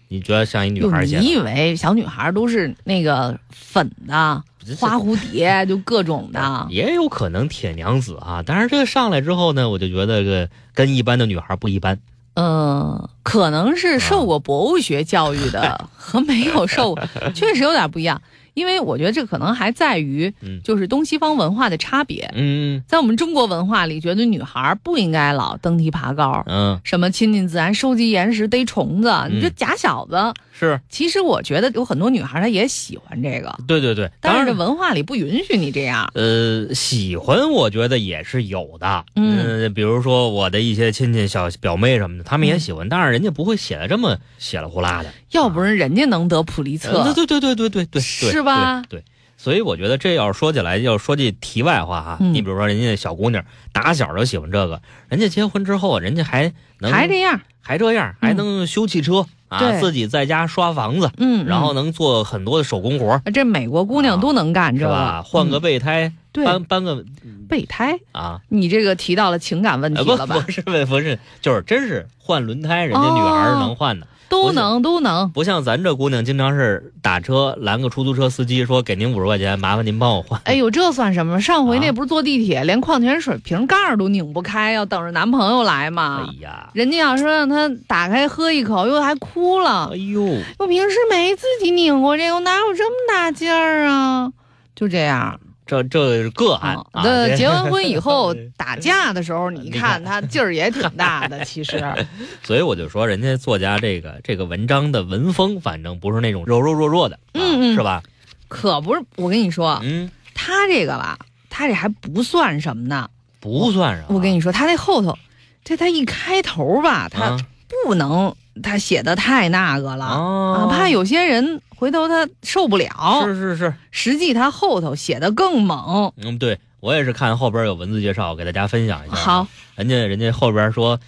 [0.09, 1.21] 你觉得像一女孩写的？
[1.21, 4.43] 你以为小女孩都是那个粉的？
[4.79, 8.43] 花蝴蝶就各种的， 也有可能铁娘子啊。
[8.45, 11.99] 但是这个上来之后呢，我就觉得这跟一般的女孩不一般。
[12.35, 16.97] 嗯，可能是受过博物学教育的 和没有受，
[17.35, 18.21] 确实有点不一样。
[18.53, 22.29] 因为我觉得这可能还在于，就是东西方文化的差别。
[22.35, 30.33] 嗯，在我们中国文化里，觉得女孩不应该老登梯爬高，嗯，什么亲近自然、收集岩石、逮虫子，你这假小子。
[30.55, 33.55] 是，其实我觉得有很多女孩她也喜欢这个。
[33.67, 36.07] 对对对，但是这文化里不允许你这样。
[36.13, 39.03] 呃，喜欢我觉得也是有的。
[39.15, 45.11] 嗯，比如说我的一些亲戚、小表妹什么的，他们也喜欢，但是人家不会写的这么血了呼啦的。
[45.31, 47.03] 要不然人家能得普利策。
[47.03, 48.83] 对对对对对对对，是吧？
[48.89, 49.03] 对。
[49.35, 63.21] 所以我觉得这要是说起来，要说句题外话哈，你比如说人家小姑娘打小就喜欢这个，人家结婚之后，人家还能还这样，还这样，还能修汽车啊，自己在家刷房子，嗯，然后能做很多的手工活。
[63.33, 65.21] 这美国姑娘都能干，是吧？
[65.23, 67.03] 换个备胎，搬搬个
[67.49, 68.39] 备胎啊！
[68.47, 70.35] 你这个提到了情感问题了吧？
[70.39, 74.07] 不是不是，就是真是换轮胎，人家女孩是能换的。
[74.33, 75.29] 都能都能。
[75.29, 80.41] 不像咱这姑娘，经常是打车拦个出租车司机，说给您五十块钱，麻烦您帮我换。
[80.45, 81.39] 哎呦，这算什么？
[81.39, 86.25] 上回那啊不是坐地铁，连矿泉水瓶盖儿都拧不开，要等着男朋友来吗？
[86.27, 89.97] 哎呀，人家要说让他打开喝一口，又还哭了哎。
[89.97, 90.23] 呦，
[90.57, 94.31] 我平时没自己拧过这个，我哪有这么大劲儿啊？
[94.75, 95.39] 就这样。
[95.65, 96.77] 这这是个案。
[96.93, 101.43] 那这结完婚以后 打架的时候，你你看看他劲儿也挺大的。
[101.45, 101.81] 其实，
[102.43, 108.03] 所以我就说，人家作家这个这个文章的文风，反正不是那种柔柔弱弱的，啊嗯嗯是吧？
[108.47, 111.17] 可不是我跟你说，嗯，他这个吧，
[111.49, 113.09] 他这还不算什么呢。
[113.39, 114.07] 不算什么。
[114.09, 115.17] 我跟你说，他那后头，
[115.63, 117.37] 这他一开头吧，他啊
[117.85, 123.23] 不能他写的太那个了啊怕有些人回头他受不了。
[123.25, 126.13] 是是是，实际他后头写的更猛。
[126.17, 129.15] 嗯，对我也是看后边有文字介绍，给大家分享一下。
[129.15, 130.99] 好，，人家人家后边说，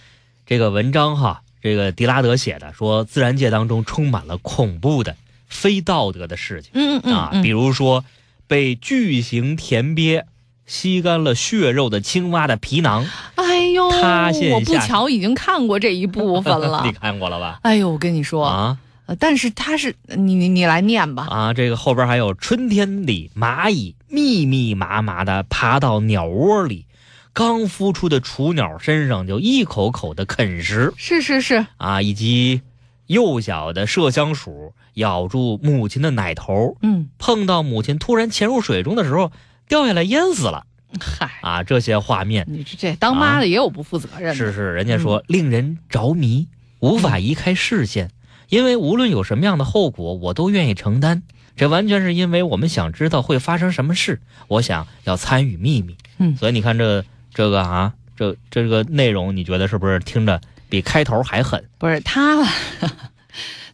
[0.46, 5.16] 这个文章哈，这个迪拉德写的，说自然界当中充满了恐怖的、
[5.48, 6.72] 非道德的事情。
[6.74, 8.04] 嗯嗯啊，嗯比如说
[8.46, 10.24] 被巨型田鳖
[10.66, 16.92] 吸干了血肉的青蛙的皮囊，哎呦，塌陷我不巧已经看过这一部分了 你。
[16.92, 17.60] 看过了吧？
[17.62, 21.28] 哎呦，我跟你说，啊呃但是它是你你你来念吧。
[21.30, 26.86] 啊，这个后边还有春天里蚂蚁密密麻麻的爬到鸟窝里，
[27.32, 32.62] 刚孵出的雏鸟身上就一口口的啃食是是是，啊，以及
[33.06, 39.30] 幼小的麝香鼠咬住母亲的奶头，嗯，碰到母亲突然潜入水中的时候
[39.68, 40.66] 掉下来淹死了
[41.00, 44.34] 嗨，啊，这些画面你这这当妈的也有不负责任的。
[44.34, 46.48] 是是，人家说令人着迷，
[46.80, 48.10] 无法移开视线，
[48.48, 51.22] 因为无论有什么样的后果，我都愿意承担。
[51.56, 55.96] 这完全是因为我们想知道会发生什么事，我想要参与秘密。
[56.18, 61.64] 嗯所以你看这这个啊，这这个内容，你觉得是不是听着比开头还狠？
[61.78, 62.42] 不是他，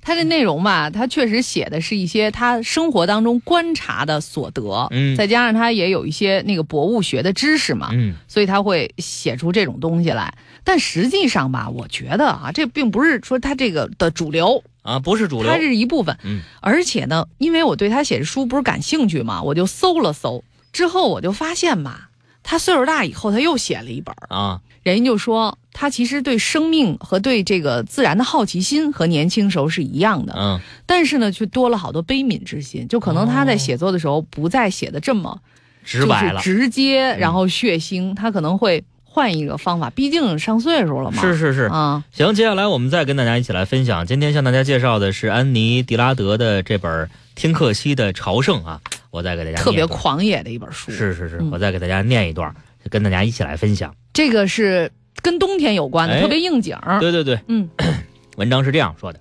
[0.05, 5.17] 他的内容吧，他确实写的是一些他生活当中观察的所得，嗯。
[5.17, 8.15] 再加上他也有一些那个博物学的知识嘛，嗯。
[8.27, 10.35] 所以他会写出这种东西来。
[10.65, 15.51] 但实际上吧，我觉得啊，这并不是说他这个的主流，啊，不是主流。
[15.51, 15.59] 它。
[15.59, 16.19] 是一部分。
[16.25, 16.41] 嗯。
[16.61, 22.11] 而且呢，因为我对他写的书不是感兴趣嘛，我就搜了搜，之后我就发现吧，
[22.43, 32.87] 他岁数大以后他又写了一本，啊，人家就说他其实对生命和对这个自然的好奇心和年轻时候是一样的，嗯但是呢，却多了好多悲悯之心。
[32.89, 35.41] 就可能他在哦写作的时候不再写的这么
[35.85, 36.41] 直白了。
[36.43, 41.23] 直接，嗯然后血腥，他可能会换一个方法，毕竟上岁数了嘛。
[41.23, 44.07] 是是是，啊，行，接下来我们再跟大家一起来分享。
[44.07, 48.81] 今天向大家介绍的是安妮·狄拉德的这本《听克西的朝圣》啊，
[49.11, 50.91] 我再给大家特别狂野的一本书。
[50.91, 52.55] 是是是，嗯我再给大家念一段，
[52.91, 53.95] 跟大家一起来分享。
[54.13, 54.91] 这个是
[55.23, 56.99] 跟冬天有关的，哎特别应景儿。
[57.01, 57.69] 对对对，嗯，
[58.37, 59.21] 文章是这样说的：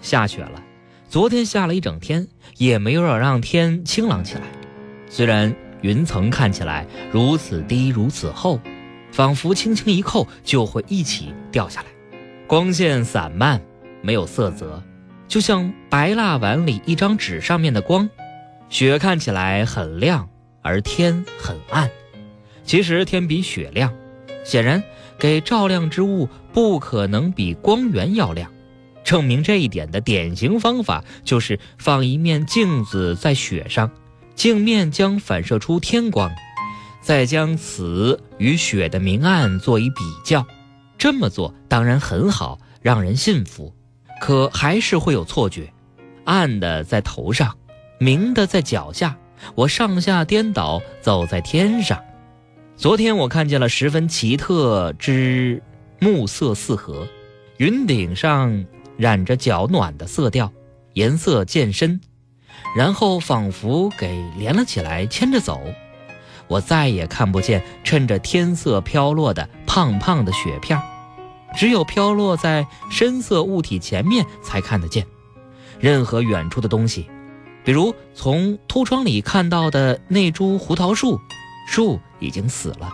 [0.00, 0.60] 下雪了，
[1.08, 2.26] 昨天下了一整天，
[2.58, 4.42] 也没有让天清朗起来。
[5.08, 8.58] 虽然云层看起来如此低如此厚，
[9.12, 11.86] 仿佛轻轻一扣就会一起掉下来。
[12.46, 13.60] 光线散漫，
[14.02, 14.82] 没有色泽，
[15.28, 18.08] 就像白蜡碗里一张纸上面的光。
[18.68, 20.28] 雪看起来很亮，
[20.62, 21.88] 而天很暗。
[22.64, 23.94] 其实天比雪亮，
[24.44, 24.82] 显然
[25.18, 28.50] 给照亮之物不可能比光源要亮。
[29.02, 33.90] 证明这一点的典型方法就是放一面镜子在雪上，
[34.34, 36.30] 镜面将反射出天光，
[37.02, 40.46] 再将此与雪的明暗做一比较。
[40.96, 43.74] 这么做当然很好，让人信服，
[44.22, 45.70] 可还是会有错觉。
[46.24, 47.54] 暗的在头上，
[47.98, 49.14] 明的在脚下，
[49.54, 52.02] 我上下颠倒走在天上。
[52.76, 55.62] 昨天我看见了十分奇特之
[56.00, 57.06] 暮色四合，
[57.56, 58.64] 云顶上
[58.96, 60.52] 染着较暖的色调，
[60.94, 62.00] 颜色渐深，
[62.76, 65.62] 然后仿佛给连了起来，牵着走。
[66.48, 70.84] 我再也看不见趁着天色飘落的胖胖的雪片儿，
[71.56, 75.06] 只有飘落在深色物体前面才看得见。
[75.78, 77.08] 任何远处的东西，
[77.64, 81.18] 比如从凸窗里看到的那株胡桃树，
[81.66, 82.88] 树已经死了，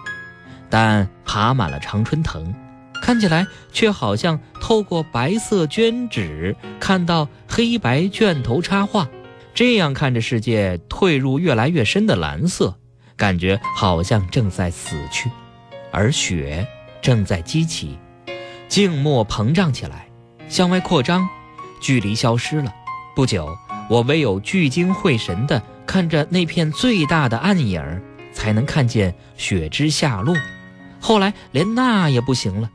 [0.68, 2.52] 但爬满了常春藤，
[3.00, 9.08] 看起来却好像透过白色绢纸看到黑白卷头插画，
[9.54, 12.76] 这样看着世界退入越来越深的蓝色，
[13.16, 15.30] 感觉好像正在死去，
[15.90, 16.66] 而雪
[17.00, 17.98] 正在激起，
[18.68, 20.06] 静默膨胀起来，
[20.48, 21.28] 向外扩张，
[21.80, 22.72] 距离消失了。
[23.16, 23.56] 不久，
[23.88, 28.00] 我唯有聚精会神地看着那片最大的暗影儿，
[28.32, 30.36] 才能看见雪之下落。
[31.00, 32.70] 后来连那也不行了，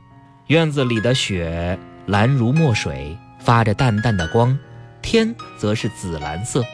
[0.48, 4.58] 院子里的雪蓝如墨水，发着淡淡的光，
[5.00, 6.64] 天则是紫蓝色。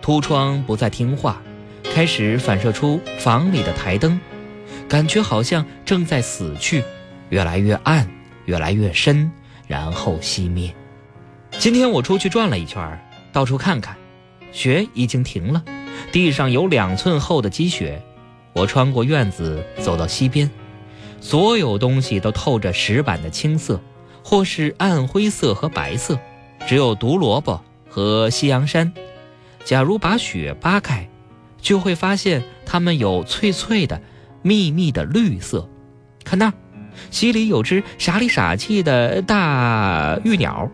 [0.00, 1.40] 凸窗不再听话，
[1.82, 4.20] 开始反射出房里的台灯，
[4.88, 6.82] 感觉好像正在死去，
[7.30, 8.08] 越来越暗，
[8.46, 9.30] 越来越深，
[9.66, 10.74] 然后熄灭。
[11.58, 12.98] 今天我出去转了一圈，
[13.32, 13.96] 到处看看，
[14.52, 15.62] 雪已经停了，
[16.12, 18.02] 地上有两寸厚的积雪。
[18.54, 20.48] 我穿过院子，走到溪边，
[21.20, 23.80] 所有东西都透着石板的青色，
[24.22, 26.18] 或是暗灰色和白色，
[26.64, 28.92] 只有毒萝卜和西洋山。
[29.64, 31.08] 假如把雪扒开，
[31.60, 34.00] 就会发现它们有翠翠的、
[34.42, 35.68] 密密的绿色。
[36.22, 36.52] 看那儿，
[37.10, 40.70] 溪里有只傻里傻气的大玉鸟，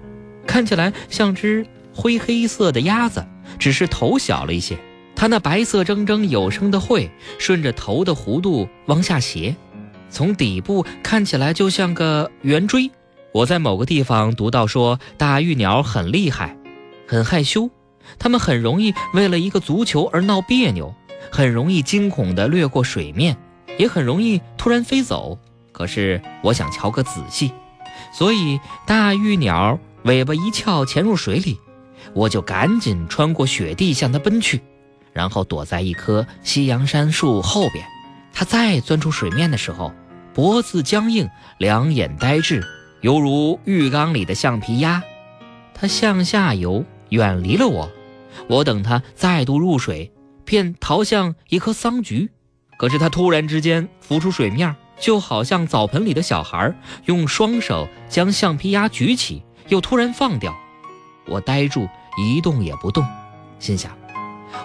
[0.46, 3.24] 看起来像只灰黑色的鸭子，
[3.58, 4.76] 只是头小了一些。
[5.20, 9.54] 它那白色铮铮有声的喙顺着头的弧度往下斜，
[10.08, 12.90] 从底部看起来就像个圆锥。
[13.30, 16.56] 我在某个地方读到说，大玉鸟很厉害，
[17.06, 17.68] 很害羞。
[18.18, 20.94] 它们很容易为了一个足球而闹别扭，
[21.30, 23.36] 很容易惊恐地掠过水面，
[23.76, 25.38] 也很容易突然飞走。
[25.70, 27.52] 可是我想瞧个仔细，
[28.10, 31.60] 所以大玉鸟尾巴一翘潜入水里，
[32.14, 34.62] 我就赶紧穿过雪地向它奔去，
[35.12, 37.84] 然后躲在一棵西洋杉树后边。
[38.32, 39.92] 他再钻出水面的时候，
[40.32, 42.64] 脖子僵硬，两眼呆滞，
[43.00, 45.02] 犹如浴缸里的橡皮鸭。
[45.74, 46.84] 他向下游。
[47.10, 47.90] 远离了我，
[48.46, 50.12] 我等他再度入水，
[50.44, 52.30] 便逃向一棵桑菊。
[52.78, 56.72] 可是他突然之间浮出水面，就好像澡盆里的小孩，
[57.06, 60.56] 用双手将橡皮鸭举起，又突然放掉。
[61.26, 63.04] 我呆住，一动也不动，
[63.58, 63.90] 心想：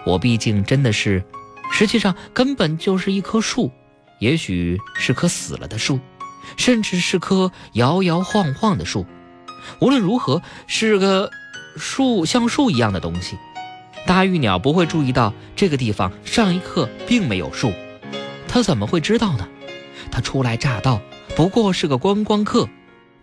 [0.05, 1.23] 我毕竟真的是，
[1.71, 3.71] 实际上根本就是一棵树，
[4.19, 5.99] 也许是棵死了的树，
[6.57, 9.05] 甚至是棵摇摇晃晃的树。
[9.79, 11.29] 无论如何，是个。
[11.77, 13.37] 树像树一样的东西，
[14.07, 17.69] 大玉鸟不会注意到这个地方上一刻并没有树，
[18.47, 19.45] 它怎么会知道呢？
[20.09, 21.01] 它初来乍到，
[21.35, 22.65] 不过是个观光客。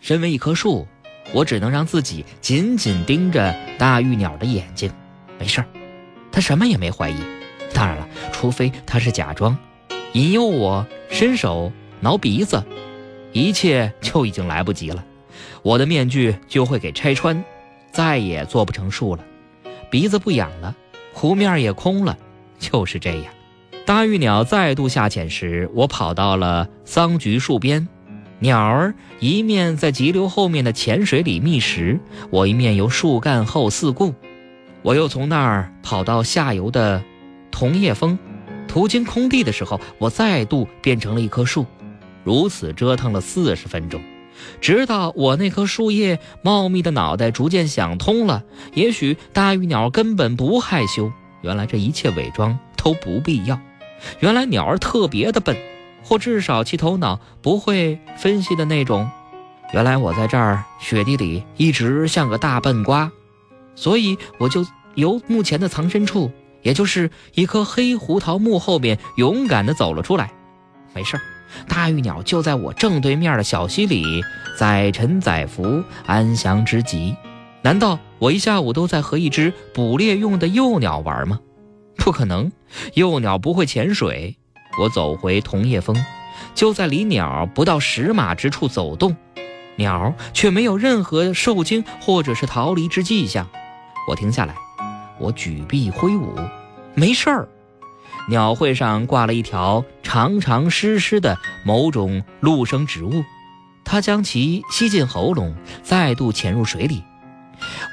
[0.02, 0.86] 身为一棵树，
[1.32, 4.92] 我只能让自己紧紧盯着大玉鸟的眼睛。
[5.38, 5.66] 没事儿，
[6.32, 7.16] 他什么也没怀疑。
[7.74, 9.56] 当然了，除非他是假装，
[10.12, 12.64] 引诱我伸手挠鼻子，
[13.32, 15.04] 一切就已经来不及了，
[15.62, 17.44] 我的面具就会给拆穿。
[17.92, 19.24] 再也做不成树了，
[19.90, 20.74] 鼻子不痒了，
[21.12, 22.16] 湖面也空了，
[22.58, 23.24] 就是这样。
[23.84, 27.86] 大玉鸟再度下潜时，我跑到了桑菊树边，
[28.38, 34.14] 鸟儿一面在急流后面的浅水里觅食，我一面由树干后四顾。
[34.82, 37.02] 我又从那儿跑到下游的
[37.50, 38.18] 桐叶峰，
[38.66, 41.66] 途经空地的时候，我再度变成了一棵树，
[42.24, 44.00] 如此折腾了四十分钟。
[44.60, 48.42] 直到我那棵树叶茂密的脑袋逐渐想通了，
[48.74, 51.12] 也许大玉鸟根本不害羞。
[51.42, 53.60] 原来这一切伪装都不必要。
[54.18, 55.56] 原来鸟儿特别的笨，
[56.02, 59.08] 或至少其头脑不会分析的那种。
[59.72, 63.12] 原来我在这儿雪地里一直像个大笨瓜，
[63.74, 66.30] 所以我就由目前的藏身处，
[66.62, 70.32] 也就是一棵黑胡桃木后面，勇敢地走了出来。
[70.94, 71.22] 没事儿。
[71.68, 74.22] 大玉鸟就在我正对面的小溪里，
[74.56, 77.14] 载沉载浮，安详之极。
[77.60, 81.38] 难道我一下午都在和一只捕猎用的幼鸟玩吗？
[81.96, 82.50] 不可能，
[82.94, 84.36] 幼鸟不会潜水。
[84.80, 85.94] 我走回桐叶峰，
[86.54, 89.14] 就在离鸟不到十码之处走动，
[89.76, 93.46] 鸟却没有任何受惊或者是逃离之迹象。
[94.08, 94.54] 我停下来，
[95.18, 96.34] 我举臂挥舞，
[96.94, 97.48] 没事儿。
[98.28, 103.24] 鸟喙上挂了一条长长湿湿的某种陆生植物，
[103.84, 107.02] 它将其吸进喉咙，再度潜入水里。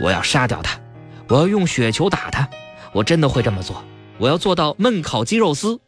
[0.04, 0.80] 我要杀掉它，
[1.28, 2.48] 我要用雪球打它，
[2.92, 3.84] 我真的会这么做。
[4.18, 5.80] 我要做到焖烤鸡肉丝，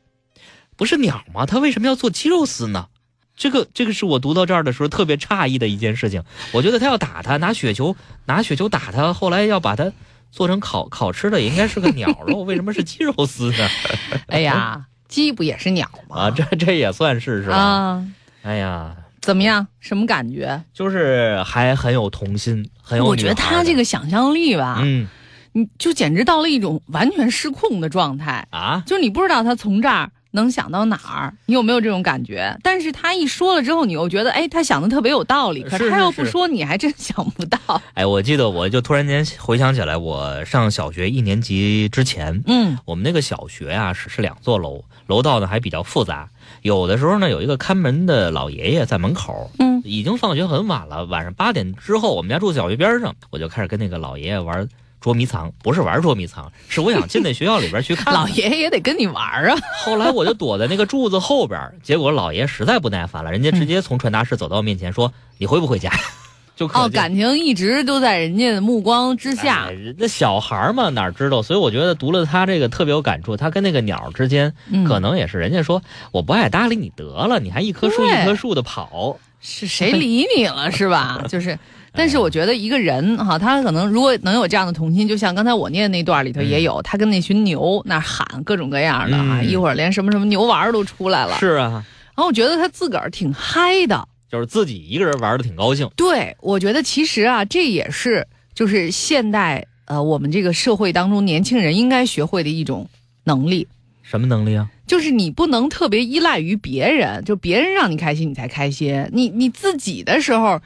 [0.75, 1.45] 不是鸟吗？
[1.45, 2.87] 它为什么要做鸡肉丝呢？
[3.35, 6.23] 这个这个是我读到这儿的时候特别诧异的一件事情。
[6.53, 7.95] 我觉得他要打它，拿雪球
[8.25, 9.91] 拿雪球打它，后来要把它。
[10.31, 13.69] 做成烤烤吃的也应该是个鸟肉， 为什么是鸡肉丝呢？
[14.27, 16.15] 哎呀，鸡不也是鸟吗？
[16.15, 17.55] 啊，这这也算是是吧？
[17.55, 18.07] 啊，
[18.43, 19.67] 哎呀，怎么样？
[19.79, 20.63] 什么感觉？
[20.73, 23.05] 就是还很有童心，很有。
[23.05, 25.07] 我觉得他这个想象力吧，嗯，
[25.51, 28.81] 你就简直到了一种完全失控的状态啊！
[28.85, 30.09] 就是你不知道他从这儿。
[30.31, 31.33] 能想到哪儿？
[31.45, 32.57] 你有没有这种感觉？
[32.63, 35.63] 但是他一说了之后，你又觉得，哎，他想的特别有道理。
[35.63, 37.59] 可是他要不说，你还真想不到。
[37.93, 46.29] 哎，我记得，我就突然间回想起来，我上小学一年级之前，嗯，我们那个小学呀是是两座楼，楼道呢还比较复杂。
[46.61, 54.67] 有的时候呢，有一个看门的老爷爷在门口，嗯，已经放学很晚了，晚上八点之后，我们家住小学边上，我就开始跟那个老爷爷玩
[55.01, 58.13] 捉迷藏，不是玩捉迷藏， 是我想进那学校里边去看看。
[58.21, 59.57] 老爷爷也得跟你玩啊。
[59.83, 65.91] 后来我就躲在那个柱子后边，结果老爷实在不耐烦了，人家直接从传达室走到我面前说：“你回不回家？”
[66.55, 69.75] 就可哦，感情一直都在人家的目光之下哎。
[69.97, 71.41] 那小孩儿嘛，哪知道？
[71.41, 73.35] 所以我觉得读了他这个特别有感触。
[73.35, 75.81] 他跟那个鸟之间，嗯可能也是人家说
[76.11, 79.17] 我不爱搭理你得了，你还一棵树一棵树的跑。
[79.39, 81.23] 是谁理你了是吧？
[81.27, 81.57] 就是，
[81.93, 91.35] 但是我觉得一个人哈，他可能如果能有这样的童心，就像刚才我念的那段里头也有，他跟那群牛那喊各种各样的啊，嗯一会儿连什么什么牛丸儿都出来了。
[91.37, 91.83] 是啊，
[92.15, 94.07] 然后我觉得他自个儿挺嗨的。
[94.31, 95.89] 就是自己一个人玩的挺高兴。
[95.97, 102.87] 对，我觉得其实啊，这也是就是现代呃我们这个社会当中年轻人应该学会的一种
[103.25, 103.67] 能力。
[104.03, 104.69] 什么能力啊？
[104.87, 109.05] 就是你不能特别依赖于别人，就别人让你开心你才开心。
[109.11, 110.61] 你你自己的时候，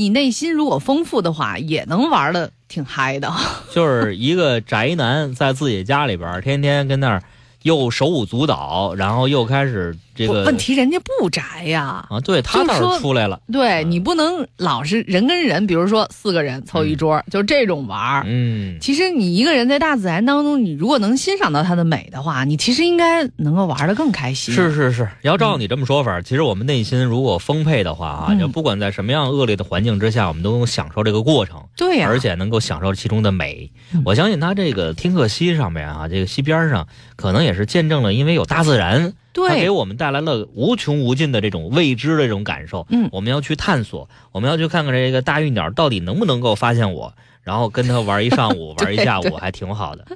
[0.00, 3.30] 你内心如果丰富的话，也能玩的挺嗨的。
[3.70, 7.22] 就是一个宅男在自己家里边儿，天天跟那儿
[7.64, 9.94] 又手舞足蹈，然后又开始
[10.26, 12.06] 这个问题人家不宅呀。
[12.10, 13.40] 啊，对他倒是出来了。
[13.52, 18.24] 对嗯你不能老是人跟人，比如说四个人凑一桌，就这种玩儿。
[18.26, 24.54] 嗯，其实你一个人在大自然当中，你如果能欣赏到它的美的话，你其实应该能够玩的更开心。
[24.54, 33.70] 是是是，要照你这么说法，其实我们内心如果丰沛的话啊，嗯就不管在什么样恶劣的环境之下，我们都能享受这个过程，对呀、而且能够享受其中的美。
[33.92, 42.86] 嗯我相信他这个听课溪上面啊，这个溪边上，可能也是见证了，因为有大自然，它给，我们带来了无穷无尽的这种未知的这种感受。
[42.90, 50.06] 嗯我们要去探索，我们要去看看这个大玉鸟到底能不能够发现我，然后跟它玩一上午， 玩一下午，还挺好的。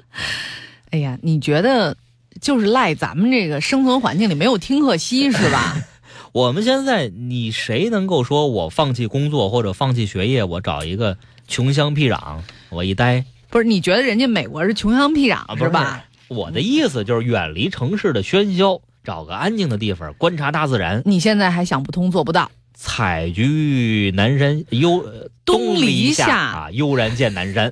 [0.91, 1.95] 哎呀，你觉得
[2.41, 5.75] 就是赖咱们这个生存环境里没有听课西是吧？
[6.33, 12.39] 我们现在，你谁能够说我放弃工作或者放弃学业，我找一个穷乡僻壤，
[12.69, 13.23] 我一待？
[13.49, 16.03] 不是，你觉得人家美国是穷乡僻啊不是吧？
[16.27, 21.01] 我的意思就是远离城市的喧嚣，找个安静的地方观察大自然。
[21.05, 22.51] 你现在还想不通，做不到。
[22.73, 27.71] 采菊南山悠，呃东篱篱下啊，悠然见南山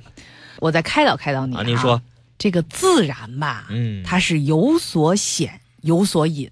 [0.60, 1.62] 我再开导开导你啊。
[1.62, 2.00] 您说，
[2.38, 6.50] 这个自然吧，嗯，它是有所显，有所隐。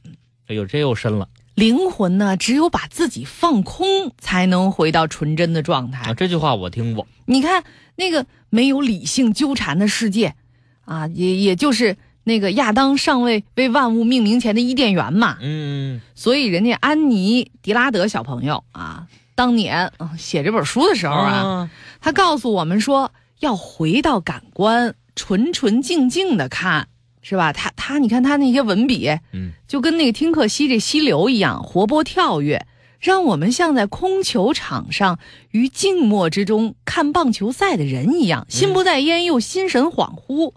[0.49, 6.15] 哎呦，这又深了灵魂呢，只有把自己放空，才能回到纯真的状态啊！。
[6.15, 7.07] 这句话我听过。
[7.25, 7.65] 你看
[7.97, 10.35] 那个没有理性纠缠的世界，
[10.85, 15.37] 啊，也也就是那个亚当尚未为万物命名前的伊甸园嘛。
[15.41, 21.71] 嗯，所以人家安妮·迪拉德小朋友啊，当年啊写这本书的时候啊，
[22.01, 26.89] 他告诉我们说要回到感官，纯纯净净的看，
[27.23, 27.53] 是吧？
[27.53, 32.65] 他他，你看他那些文笔，嗯，就跟那个听课溪这溪流一样活泼跳跃，
[33.01, 35.19] 让我们像在空球场上
[35.51, 40.53] 于静默之中看棒球赛的人一样，心不在焉又心神恍惚。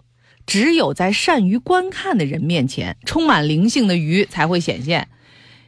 [0.46, 5.08] 只有在善于观看的人面前，充满灵性的鱼才会显现。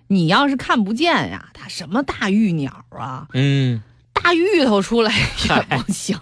[0.06, 3.82] 你要是看不见呀，它什么大玉鸟啊，嗯，
[4.14, 6.16] 大芋头出来也不行。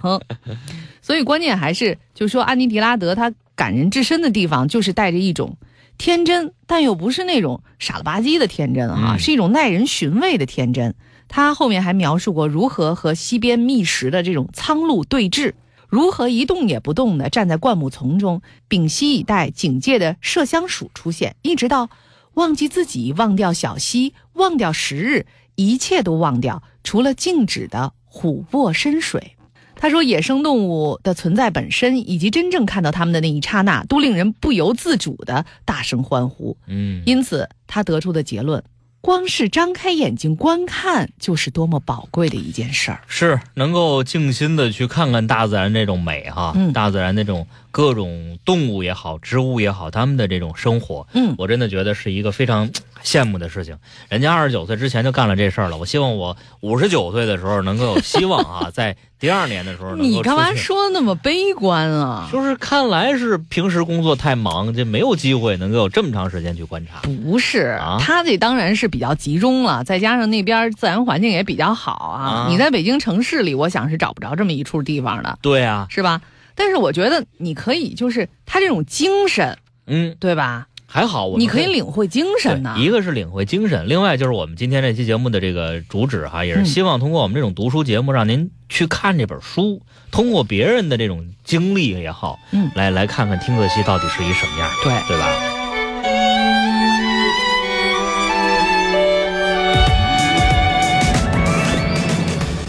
[1.01, 5.57] 所以关键还是，就说安妮迪拉德他感人至深的地方，就是带着一种
[5.99, 10.95] 天真，但又不是那种傻了吧唧的天真啊，嗯是一种耐人寻味的天真。
[11.29, 15.53] 他后面还描述过如何和西边觅食的这种苍鹭对峙，
[15.89, 21.89] 如何一动也不动地站在灌木丛中，屏息以待警戒的麝香鼠出现，一直到
[22.34, 29.32] 忘记自己，忘掉小溪，忘掉时日，一切都忘掉，除了静止的琥珀深水。
[29.78, 36.57] 他说，野生动物的存在本身，以及真正看到它们的那一刹那，都令人不由自主的大声欢呼。
[36.66, 38.64] 嗯，因此，他得出的结论：
[39.07, 43.01] 光是张开眼睛观看，就是多么宝贵的一件事儿。
[43.07, 47.47] 是能够静心的去看看大自然这种美哈，嗯大自然那种
[47.77, 52.70] 各种动物也好，植物也好，他们的这种生活，嗯，我真的觉得是一个非常
[53.05, 53.77] 羡慕的事情。
[54.09, 60.55] 人家二十九岁之前就干了这事儿了，我希望我五十九岁的时候能够有希望啊， 在第二年的时候能够你干嘛？
[60.55, 62.27] 说那么悲观啊？
[62.33, 67.03] 就是看来是平时工作太忙，这没有机会能够有这么长时间去观察。
[67.03, 72.24] 不是啊，他这当然是比较集中了，再加上那边自然环境也比较好啊。
[72.24, 76.22] 啊你在北京城市里，我想是找不着这么一处地方的，对啊，是吧？
[76.57, 80.67] 但是我觉得你可以，就是他这种精神，嗯，对吧？
[80.89, 82.85] 还好我们你可以领会精神呐对。
[82.85, 95.56] 一个是领会精神，另外就是我们今天这期节目的这个主旨哈，也是嗯希望通过我们这种读书节目，让您去看这本书，通过别人的这种经历也好，嗯来来看看听课西到底是一什么样，对，对吧？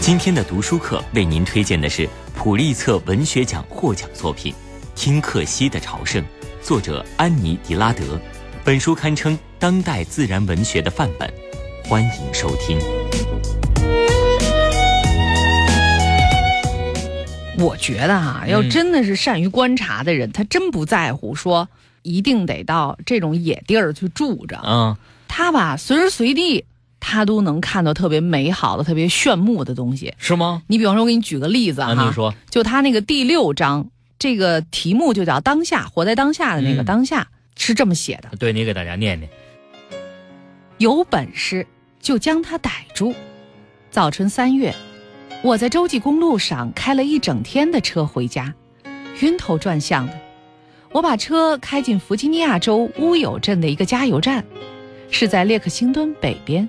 [0.08, 4.54] 今天的读书课为您推荐的是普利策文学奖获奖作品
[4.94, 6.22] 《听克西的朝圣》，
[6.62, 8.18] 作者安妮·迪拉德。
[8.64, 11.30] 本书堪称当代自然文学的范本。
[11.84, 12.78] 欢迎收听。
[17.58, 21.68] 我觉得哈、要嗯真的是善于观察的人，他真不在乎说
[22.00, 24.58] 一定得到这种野地儿去住着。
[24.64, 24.96] 嗯，
[25.28, 26.64] 他吧，随时随地
[27.00, 30.14] 他都能看到特别美好的、特别炫目的东西。
[30.18, 30.62] 是吗？
[30.66, 33.88] 你比方说，我给你举个例子哈，啊，你说，就他那个第六章，
[34.18, 39.30] 这个题目就叫“当下”，活在当下的那个嗯当下、是这么写的：对你给大家念念。
[40.78, 41.66] 有本事
[42.00, 43.14] 就将他逮住。
[43.90, 44.74] 早春三月，
[45.42, 48.54] 我在洲际公路上开了一整天的车回家，
[49.20, 50.12] 晕头转向的。
[50.92, 54.44] 我把车开进弗吉尼亚州乌有镇的一个加油站，
[55.10, 56.68] 是在列克星敦北边。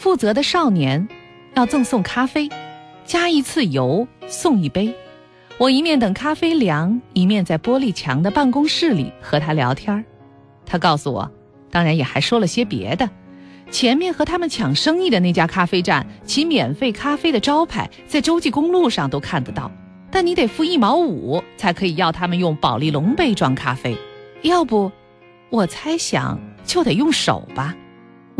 [0.00, 1.06] 负责的少年
[1.54, 2.48] 要赠送咖啡，
[3.04, 4.94] 加一次油送一杯。
[5.58, 10.02] 我一面等咖啡凉，一面在玻璃墙的办公室里和他聊天儿
[10.64, 11.30] 他告诉我，
[11.70, 13.10] 当然也还说了些别的。
[13.70, 19.70] 前面和他们抢生意的那家咖啡站，其免费咖啡的招牌在洲际公路上都看得到，
[20.10, 23.94] 但你得付一毛五才可以要他们用保利龙杯装咖啡，
[24.40, 24.90] 要不，
[25.50, 27.76] 我猜想就得用手吧。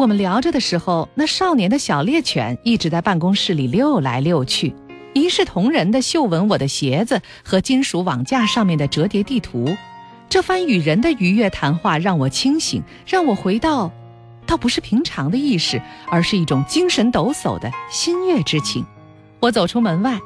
[0.01, 4.75] 我们聊着的时候，那少年的小猎犬一直在办公室里溜来溜去，
[5.13, 9.77] 一视同仁地嗅闻我的鞋子和金属网架上面的折叠地图。
[10.27, 13.93] 这番与人的愉悦谈话让我清醒，让我回到，
[14.47, 18.83] 倒不是平常的意识，而是一种精神抖擞的欣悦之情。
[19.39, 20.19] 我走出门外，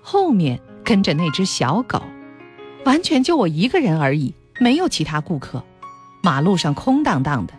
[0.00, 2.00] 后面跟着那只小狗，
[2.84, 5.64] 完全就我一个人而已，没有其他顾客。
[6.22, 7.54] 马路上空荡荡的，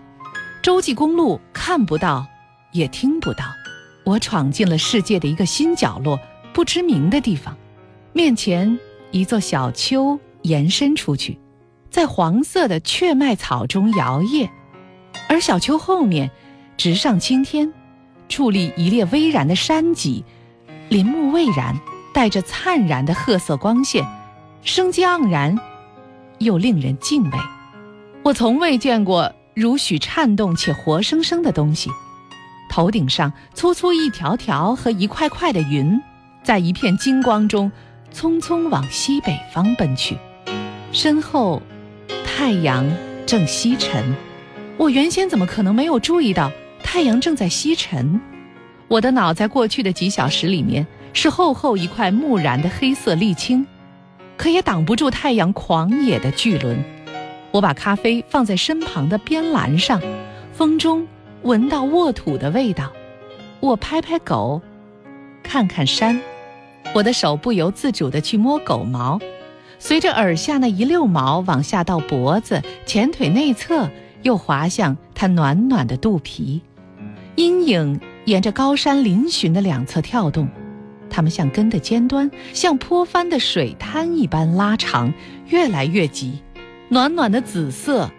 [0.62, 2.26] 洲际公路看不到，
[2.72, 3.45] 也听不到。
[4.03, 6.20] 我闯进了世界的一个新角落，
[6.53, 7.55] 不知名的地方。
[8.12, 8.78] 面前
[9.12, 11.39] 一座小丘延伸出去，
[11.89, 14.49] 在黄色的雀麦草中摇曳，
[15.28, 16.30] 而小丘后面，
[16.76, 17.72] 直上青天，
[18.28, 20.26] 矗立一列巍然的山脊，
[20.89, 21.80] 林木蔚然，
[22.14, 24.05] 带着灿然的褐色光线，
[24.64, 25.57] 生机盎然，
[26.39, 27.38] 又令人敬畏。
[28.24, 31.89] 我从未见过如许颤动且活生生的东西。
[32.70, 35.99] 头顶上粗粗一条条和一块块的云，
[36.41, 37.70] 在一片金光中，
[38.14, 40.18] 匆匆往西北方奔去。
[40.93, 41.62] 身后，
[42.26, 42.89] 太阳
[43.26, 44.16] 正西沉。
[44.78, 46.49] 我原先怎么可能没有注意到
[46.82, 48.22] 太阳正在西沉？
[48.88, 53.68] 我的脑在过去的几小时里面是厚厚一块木然的黑色沥青，
[54.38, 56.82] 可也挡不住太阳狂野的巨轮。
[57.52, 60.02] 我把咖啡放在身旁的边栏上，
[60.54, 61.08] 风中
[61.41, 62.91] 闻到沃土的味道。
[63.60, 64.62] 我拍拍狗，
[65.41, 66.20] 看看山，
[66.93, 69.20] 我的手不由自主地去摸狗毛，
[69.80, 73.89] 随着耳下那一溜毛往下到脖子、前腿内侧，
[74.22, 76.62] 又滑向它暖暖的肚皮。
[77.36, 80.47] 阴影沿着高山嶙峋的两侧跳动，
[81.10, 85.12] 它们像根的尖端，像坡翻的水滩一般拉长，
[85.47, 86.43] 越来越急。
[86.92, 88.10] 暖暖的紫色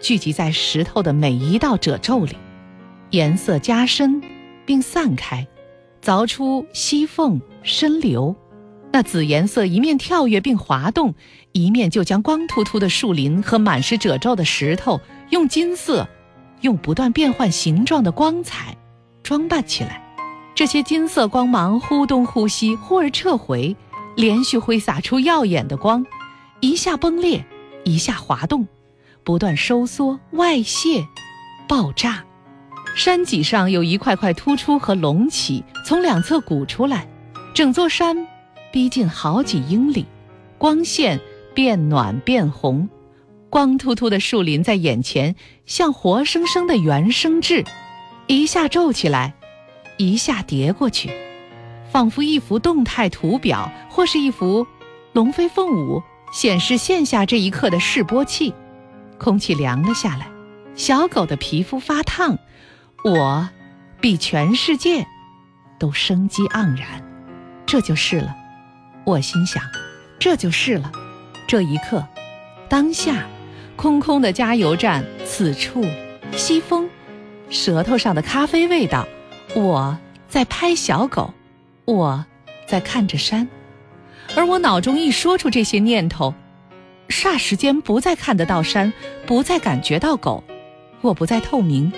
[0.00, 2.36] 聚集在石头的每一道褶皱里，
[3.10, 4.22] 颜色加深
[4.64, 5.44] 并散开，
[6.00, 8.36] 凿出溪缝深流。
[8.92, 11.12] 那紫颜色一面跳跃并滑动，
[11.50, 15.00] 一面就将光秃秃的树林和满是褶皱的石头
[15.30, 16.08] 用金色，
[16.60, 18.76] 用不断变换形状的光彩
[19.24, 20.00] 装扮起来。
[20.54, 23.76] 这些金色光芒忽东忽西，忽而撤回，
[24.14, 26.06] 连续挥洒出耀眼的光，
[26.60, 27.44] 一下崩裂。
[27.84, 28.66] 一下滑动，
[29.24, 31.06] 不断收缩、外泄、
[31.68, 32.24] 爆炸。
[32.96, 37.08] 山脊上有一块块突出和隆起，从两侧鼓出来，
[37.54, 38.26] 整座山
[38.72, 40.04] 逼近好几英里，
[40.58, 41.20] 光线
[41.54, 42.88] 变暖变红，
[43.48, 47.64] 光秃秃的树林在眼前像活生生的原生质，
[48.26, 49.34] 一下皱起来，
[49.96, 51.10] 一下叠过去，
[51.90, 54.66] 仿佛一幅动态图表，或是一幅
[55.12, 56.02] 龙飞凤舞。
[56.32, 58.54] 显示线下这一刻的示波器，
[59.18, 60.28] 空气凉了下来，
[60.74, 62.38] 小狗的皮肤发烫，
[63.04, 63.48] 我
[64.00, 65.06] 比全世界
[65.78, 67.02] 都生机盎然，
[67.66, 68.36] 这就是了。
[69.04, 69.62] 我心想，
[70.18, 70.92] 这就是了。
[71.46, 72.06] 这一刻，
[72.68, 73.26] 当下，
[73.74, 75.84] 空空的加油站，此处，
[76.32, 76.88] 西风，
[77.48, 79.08] 舌头上的咖啡味道，
[79.56, 81.34] 我在拍小狗，
[81.86, 82.24] 我
[82.68, 83.48] 在看着山。
[84.36, 86.32] 而我脑中一说出这些念头，
[87.08, 88.92] 霎时间不再看得到山，
[89.26, 90.42] 不再感觉到狗，
[91.00, 91.92] 我不再透明，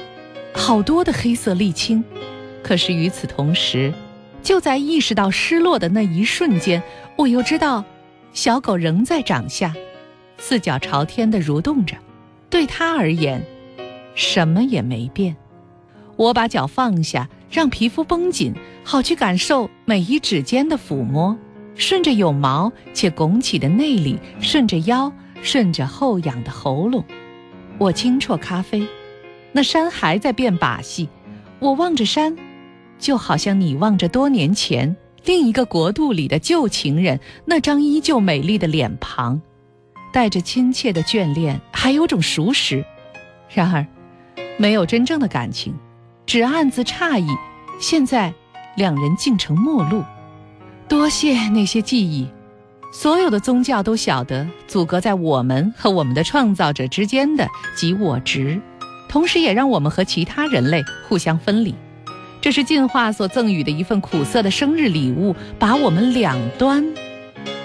[0.52, 2.02] 好多的黑色沥青。
[2.62, 3.92] 可是与此同时，
[4.42, 6.82] 就在意识到失落的那一瞬间，
[7.16, 7.84] 我又知道，
[8.32, 9.74] 小狗仍在掌下，
[10.38, 11.96] 四脚朝天地蠕动着。
[12.48, 13.44] 对它而言，
[14.14, 15.36] 什么也没变。
[16.16, 18.54] 我把脚放下，让皮肤绷紧，
[18.84, 21.36] 好去感受每一指尖的抚摸，
[21.74, 25.12] 顺着有毛且拱起的内里，顺着腰，
[25.42, 27.04] 顺着后仰的喉咙。
[27.78, 28.86] 我轻啜咖啡，
[29.52, 31.08] 那山还在变把戏。
[31.58, 32.36] 我望着山，
[32.98, 39.40] 就好像你望着多年前另一个国度里的旧情人那张依旧美丽的脸庞。
[40.12, 42.84] 带着亲切的眷恋，还有种熟识，
[43.48, 43.86] 然而，
[44.58, 45.74] 没有真正的感情，
[46.26, 47.26] 只暗自诧异。
[47.80, 48.34] 现在，
[48.76, 50.04] 两人竟成陌路。
[50.92, 52.28] 多谢那些记忆，
[52.92, 58.60] 所有的宗教都晓得，阻隔在我们和我们的创造者之间的即我执，
[59.08, 61.74] 同时也让我们和其他人类互相分离。
[62.42, 66.84] 这是进化所赠予的一份苦涩的生日礼物，把我们两端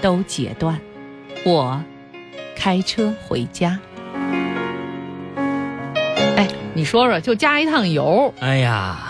[0.02, 0.80] 都截断。
[1.44, 1.84] 我。
[2.56, 3.78] 开车回家，
[5.36, 9.07] 哎，你说说，就加一趟油，哎呀，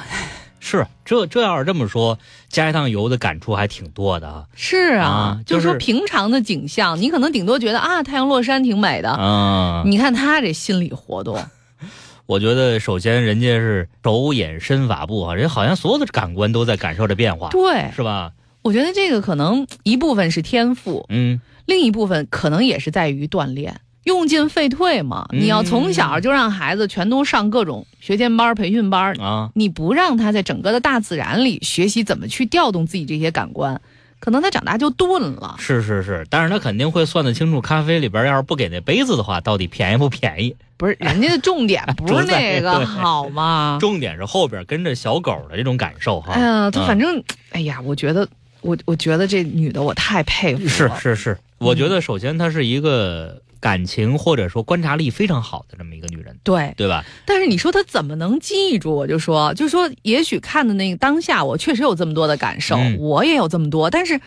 [0.70, 4.44] 是这这要是这么说，加一趟油的感触还挺多的啊。
[4.54, 9.84] 是啊，就是说平常的景象，你可能顶多觉得啊，太阳落山挺美的啊。
[9.86, 11.42] 你看他这心理活动，
[12.28, 18.34] 我觉得首先人家是手眼身法步啊，人好像所有的感官都在感受着变化，对，是吧？
[18.64, 21.40] 我觉得这个可能一部分是天赋，嗯。
[21.66, 25.28] 另一部分可能也是在于锻炼，用进废退嘛。
[25.32, 33.80] 你要从小就让孩子全都上各种学前班、培训班啊，你不让他在整个的大自然里学习怎么去调动自己这些感官，
[34.20, 35.56] 可能他长大就钝了。
[35.60, 40.56] 是是是，但是他肯定会算得清楚，咖啡里边要是不给那杯子的话，到底便宜不便宜？
[40.78, 43.78] 不是，人家的重点不是那个 好吗？
[43.82, 46.34] 重点是后边跟着小狗的这种感受哈。
[46.34, 48.28] 哎呀，他反正，哎呀，我觉得，
[48.62, 50.98] 我我觉得这女的我太佩服了。
[51.00, 51.38] 是是是。
[51.60, 57.04] 我觉得首先她是一个感情或者说观察力非常好的这么一个女人，对对吧？
[57.26, 58.96] 但是你说她怎么能记住？
[58.96, 64.20] 我就说，就说也许看的那个当下，我确实有这么多的感受，我也有这么多，但是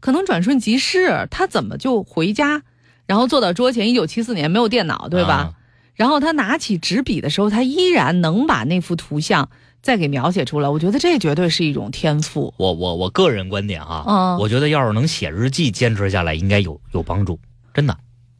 [0.00, 1.28] 可能转瞬即逝。
[1.30, 2.62] 她怎么就回家，
[3.06, 3.88] 然后坐到桌前？
[3.90, 5.54] 一九七四年没有电脑，对吧？
[5.94, 9.48] 然后她拿起纸笔的时候，她依然能把那幅图像。
[9.82, 12.52] 再给描写出来，我觉得这绝对是一种天赋。
[12.56, 17.38] 我我我个人观点啊，嗯，我觉得要是能写日记，坚持下来应该有有帮助，
[17.72, 17.96] 真的，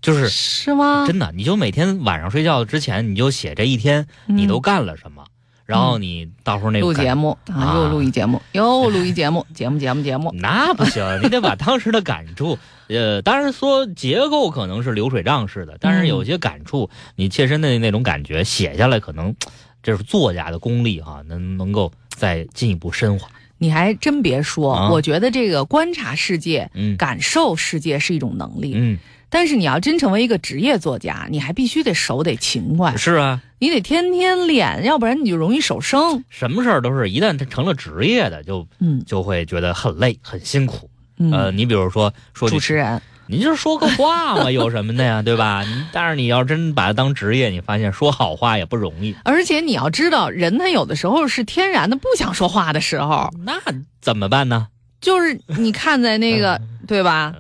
[0.07, 1.05] 就是是吗？
[1.07, 5.25] 真的，你就每天晚上睡觉之前，你就写这一天你都干了什么，
[5.65, 19.35] 然后你到时候那录节目啊，又录一节目， 又录一节目，节目节目节目， 那不行，你得把当时的感触， 呃，当然说结构可能是流水账式的，但是有些感触，你切身的那种感觉写下来可能。
[19.83, 23.29] 这是作家的功力哈，能能够再进一步深化。
[23.59, 28.99] 你还真别说，我觉得这个观察世界、嗯，感受世界是一种能力，嗯。
[29.29, 32.97] 但是你要真成为一个职业作家，你还必须得手得勤快。
[32.97, 36.25] 是啊，你得天天练，要不然你就容易手生。
[36.31, 40.89] 什么事儿都是一旦他成了职业的，就嗯就会觉得很累、很辛苦。
[41.33, 43.03] 呃，你比如说说主持人。
[43.29, 45.65] 你就是说个话嘛，有什么的呀，对吧？
[45.93, 49.15] 但是你要真把它当职业，你发现说好话也不容易。
[49.25, 53.55] 而且你要知道，人他有的时候是天然的不想说话的时候，那
[54.01, 54.69] 怎么办呢？
[55.01, 57.35] 就是你看在那个，对吧？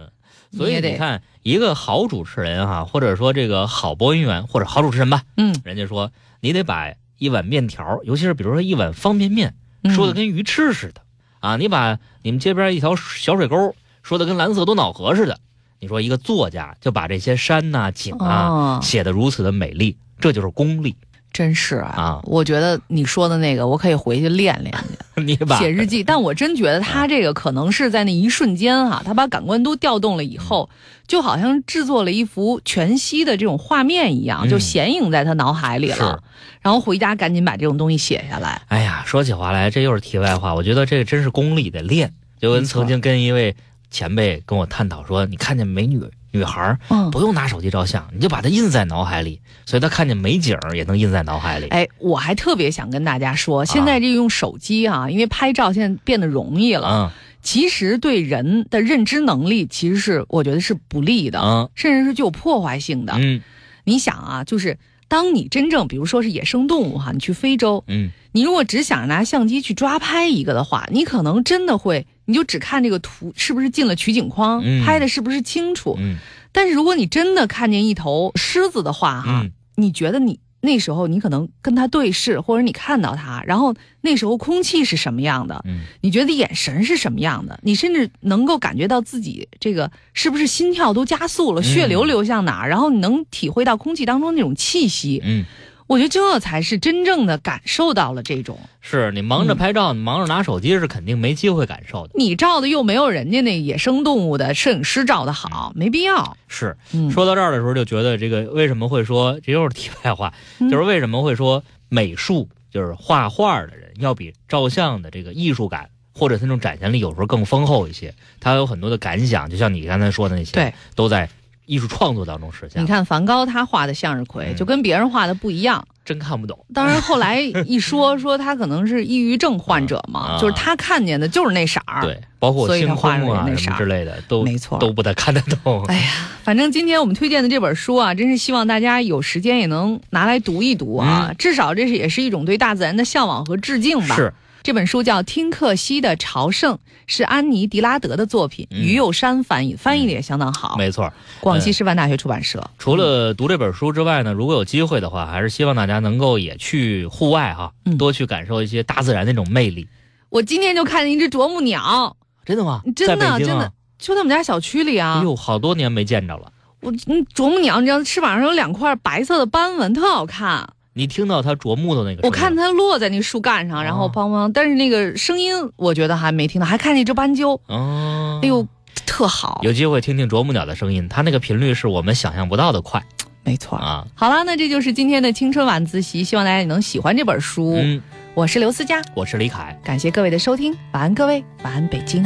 [0.52, 6.10] 所以你看，一个好主持人哈，或者说这个好播音员或者好主持人吧，嗯，人家说
[6.40, 9.54] 你得把一碗面条，尤其是比如说一碗方便面，
[9.94, 11.00] 说的跟鱼翅似的
[11.40, 11.56] 啊。
[11.56, 15.38] 你把你们街边一条小水沟说的跟蓝色多瑙河似的。
[15.78, 20.96] 你说一个作家就把这些山呐、景啊写的如此的美丽，这就是功力，
[21.32, 22.20] 真是啊！
[22.24, 24.96] 我觉得你说的那个，我可以回去练练去。
[25.22, 30.68] 你把写日记，但我真觉得他这个可能是在那一瞬间哈，他把感官都调动了以后，
[31.06, 36.22] 就好像制作了一幅全息的这种画面一样，就显影在他脑海里了。
[36.62, 38.62] 然后回家赶紧把这种东西写下来。
[38.68, 40.54] 哎呀，说起话来，这又是题外话。
[40.54, 43.54] 我觉得这个真是功力得练，就跟曾经跟一位。
[43.96, 45.98] 前辈跟我探讨说：“你看见美女
[46.30, 63.14] 女孩，嗯，不用拿手机照相，你就把它印在脑海里，所以他看见美景也能印在脑海里。”哎，我还特别想跟大家说，现在这用手机啊，因为拍照现在变得容易了，嗯，其实对人的认知能力其实是我觉得是不利的，嗯，甚至是具有破坏性的。
[63.16, 63.40] 嗯，
[63.84, 64.76] 你想啊，就是
[65.08, 72.06] 当你真正比如说是野生动物哈，你去非洲，嗯，你如果只想拿相机去抓拍一个的话，你可能真的会。
[72.26, 75.96] 你就只看这个图是不是进了取景框，拍的是不是清楚？
[75.98, 76.16] 嗯，
[76.52, 79.46] 但是如果你真的看见一头狮子的话，哈，
[79.76, 95.22] 你觉得你那时候你可能跟它对视，或者你看到它，然后那时候空气是什么样的，嗯，你觉得眼神是什么样的，你甚至能够感觉到自己这个是不是心跳都加速了，血流流向哪儿，然后你能体会到空气当中那种气息。
[95.24, 95.44] 嗯，
[95.86, 98.58] 我觉得这才是真正的感受到了这种。
[98.80, 102.12] 是你忙着拍照，你忙着拿手机是肯定没机会感受的。
[102.16, 106.36] 你照的又没有人家那野生动物的摄影师照的好，没必要。
[106.48, 121.28] 是嗯，说到这儿的时候，就觉得这个为什么会说，这又是题外话，嗯就是为什么会说美术就是画画的人要比照相的这个艺术感或者他那种展现力有时候更丰厚一些，他有很多的感想，就像你刚才说的那些，对，都在
[121.66, 122.82] 艺术创作当中实现。
[122.82, 125.86] 你看梵高他画的向日葵，嗯就跟别人画的不一样。
[126.04, 132.00] 真看不懂，当然后来一说 说他可能是抑郁症患者嘛，啊就是他看见的就是那色儿。
[132.00, 135.84] 对，包括星空啊什那色儿么之类的，都没错都不太看得懂。
[135.86, 144.14] 哎呀，反正今天我们推荐的这本书啊，真是希望大家有时间也能拿来读一读啊，至少这是也是一种对大自然的向往和致敬吧。
[144.14, 144.32] 是，
[144.66, 146.74] 这本书叫《听克西的朝圣》，
[147.06, 150.74] 是安妮·迪拉德的作品，嗯于右山翻译，翻译的也相当好。
[150.76, 151.08] 没错。
[151.38, 152.68] 广西师范大学出版社。
[152.76, 159.86] 除了读这本书之外呢，如果有机会的话，还是希望大家能够也去户外哈，嗯多去感受一些大自然那种魅力。
[160.30, 162.82] 我今天就看见一只啄木鸟，真的吗？
[162.96, 165.20] 真的真的，就在我们家小区里啊。
[165.20, 166.50] 哎呦，好多年没见着了。
[166.80, 170.68] 我嗯，啄木鸟，你知道翅膀上有两块白色的斑纹，特好看。
[170.98, 172.24] 你听到它啄木的那个声音？
[172.24, 178.66] 我看它落在那树干上，然后哦梆梆，但是那个声音我觉得还没听到，还看见一只斑鸠，哦，哎呦，
[179.04, 179.60] 特好。
[179.62, 183.04] 有机会听听啄木鸟的声音，它那个频率是我们想象不到的快
[183.44, 183.76] 没错。
[183.76, 184.06] 啊。
[184.14, 187.74] 好了，那这就是今天的青春晚自习，希望大家也能喜欢这本书。
[187.76, 188.00] 嗯，
[188.32, 189.78] 我是刘思佳，我是李凯。
[189.84, 192.22] 感谢各位的收听，晚安各位，晚安北京。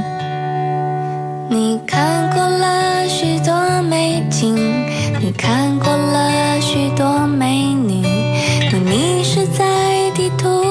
[1.51, 4.55] 你看过了许多美景，
[5.21, 7.75] 你看过了许多美
[8.91, 10.70] 迷失在地图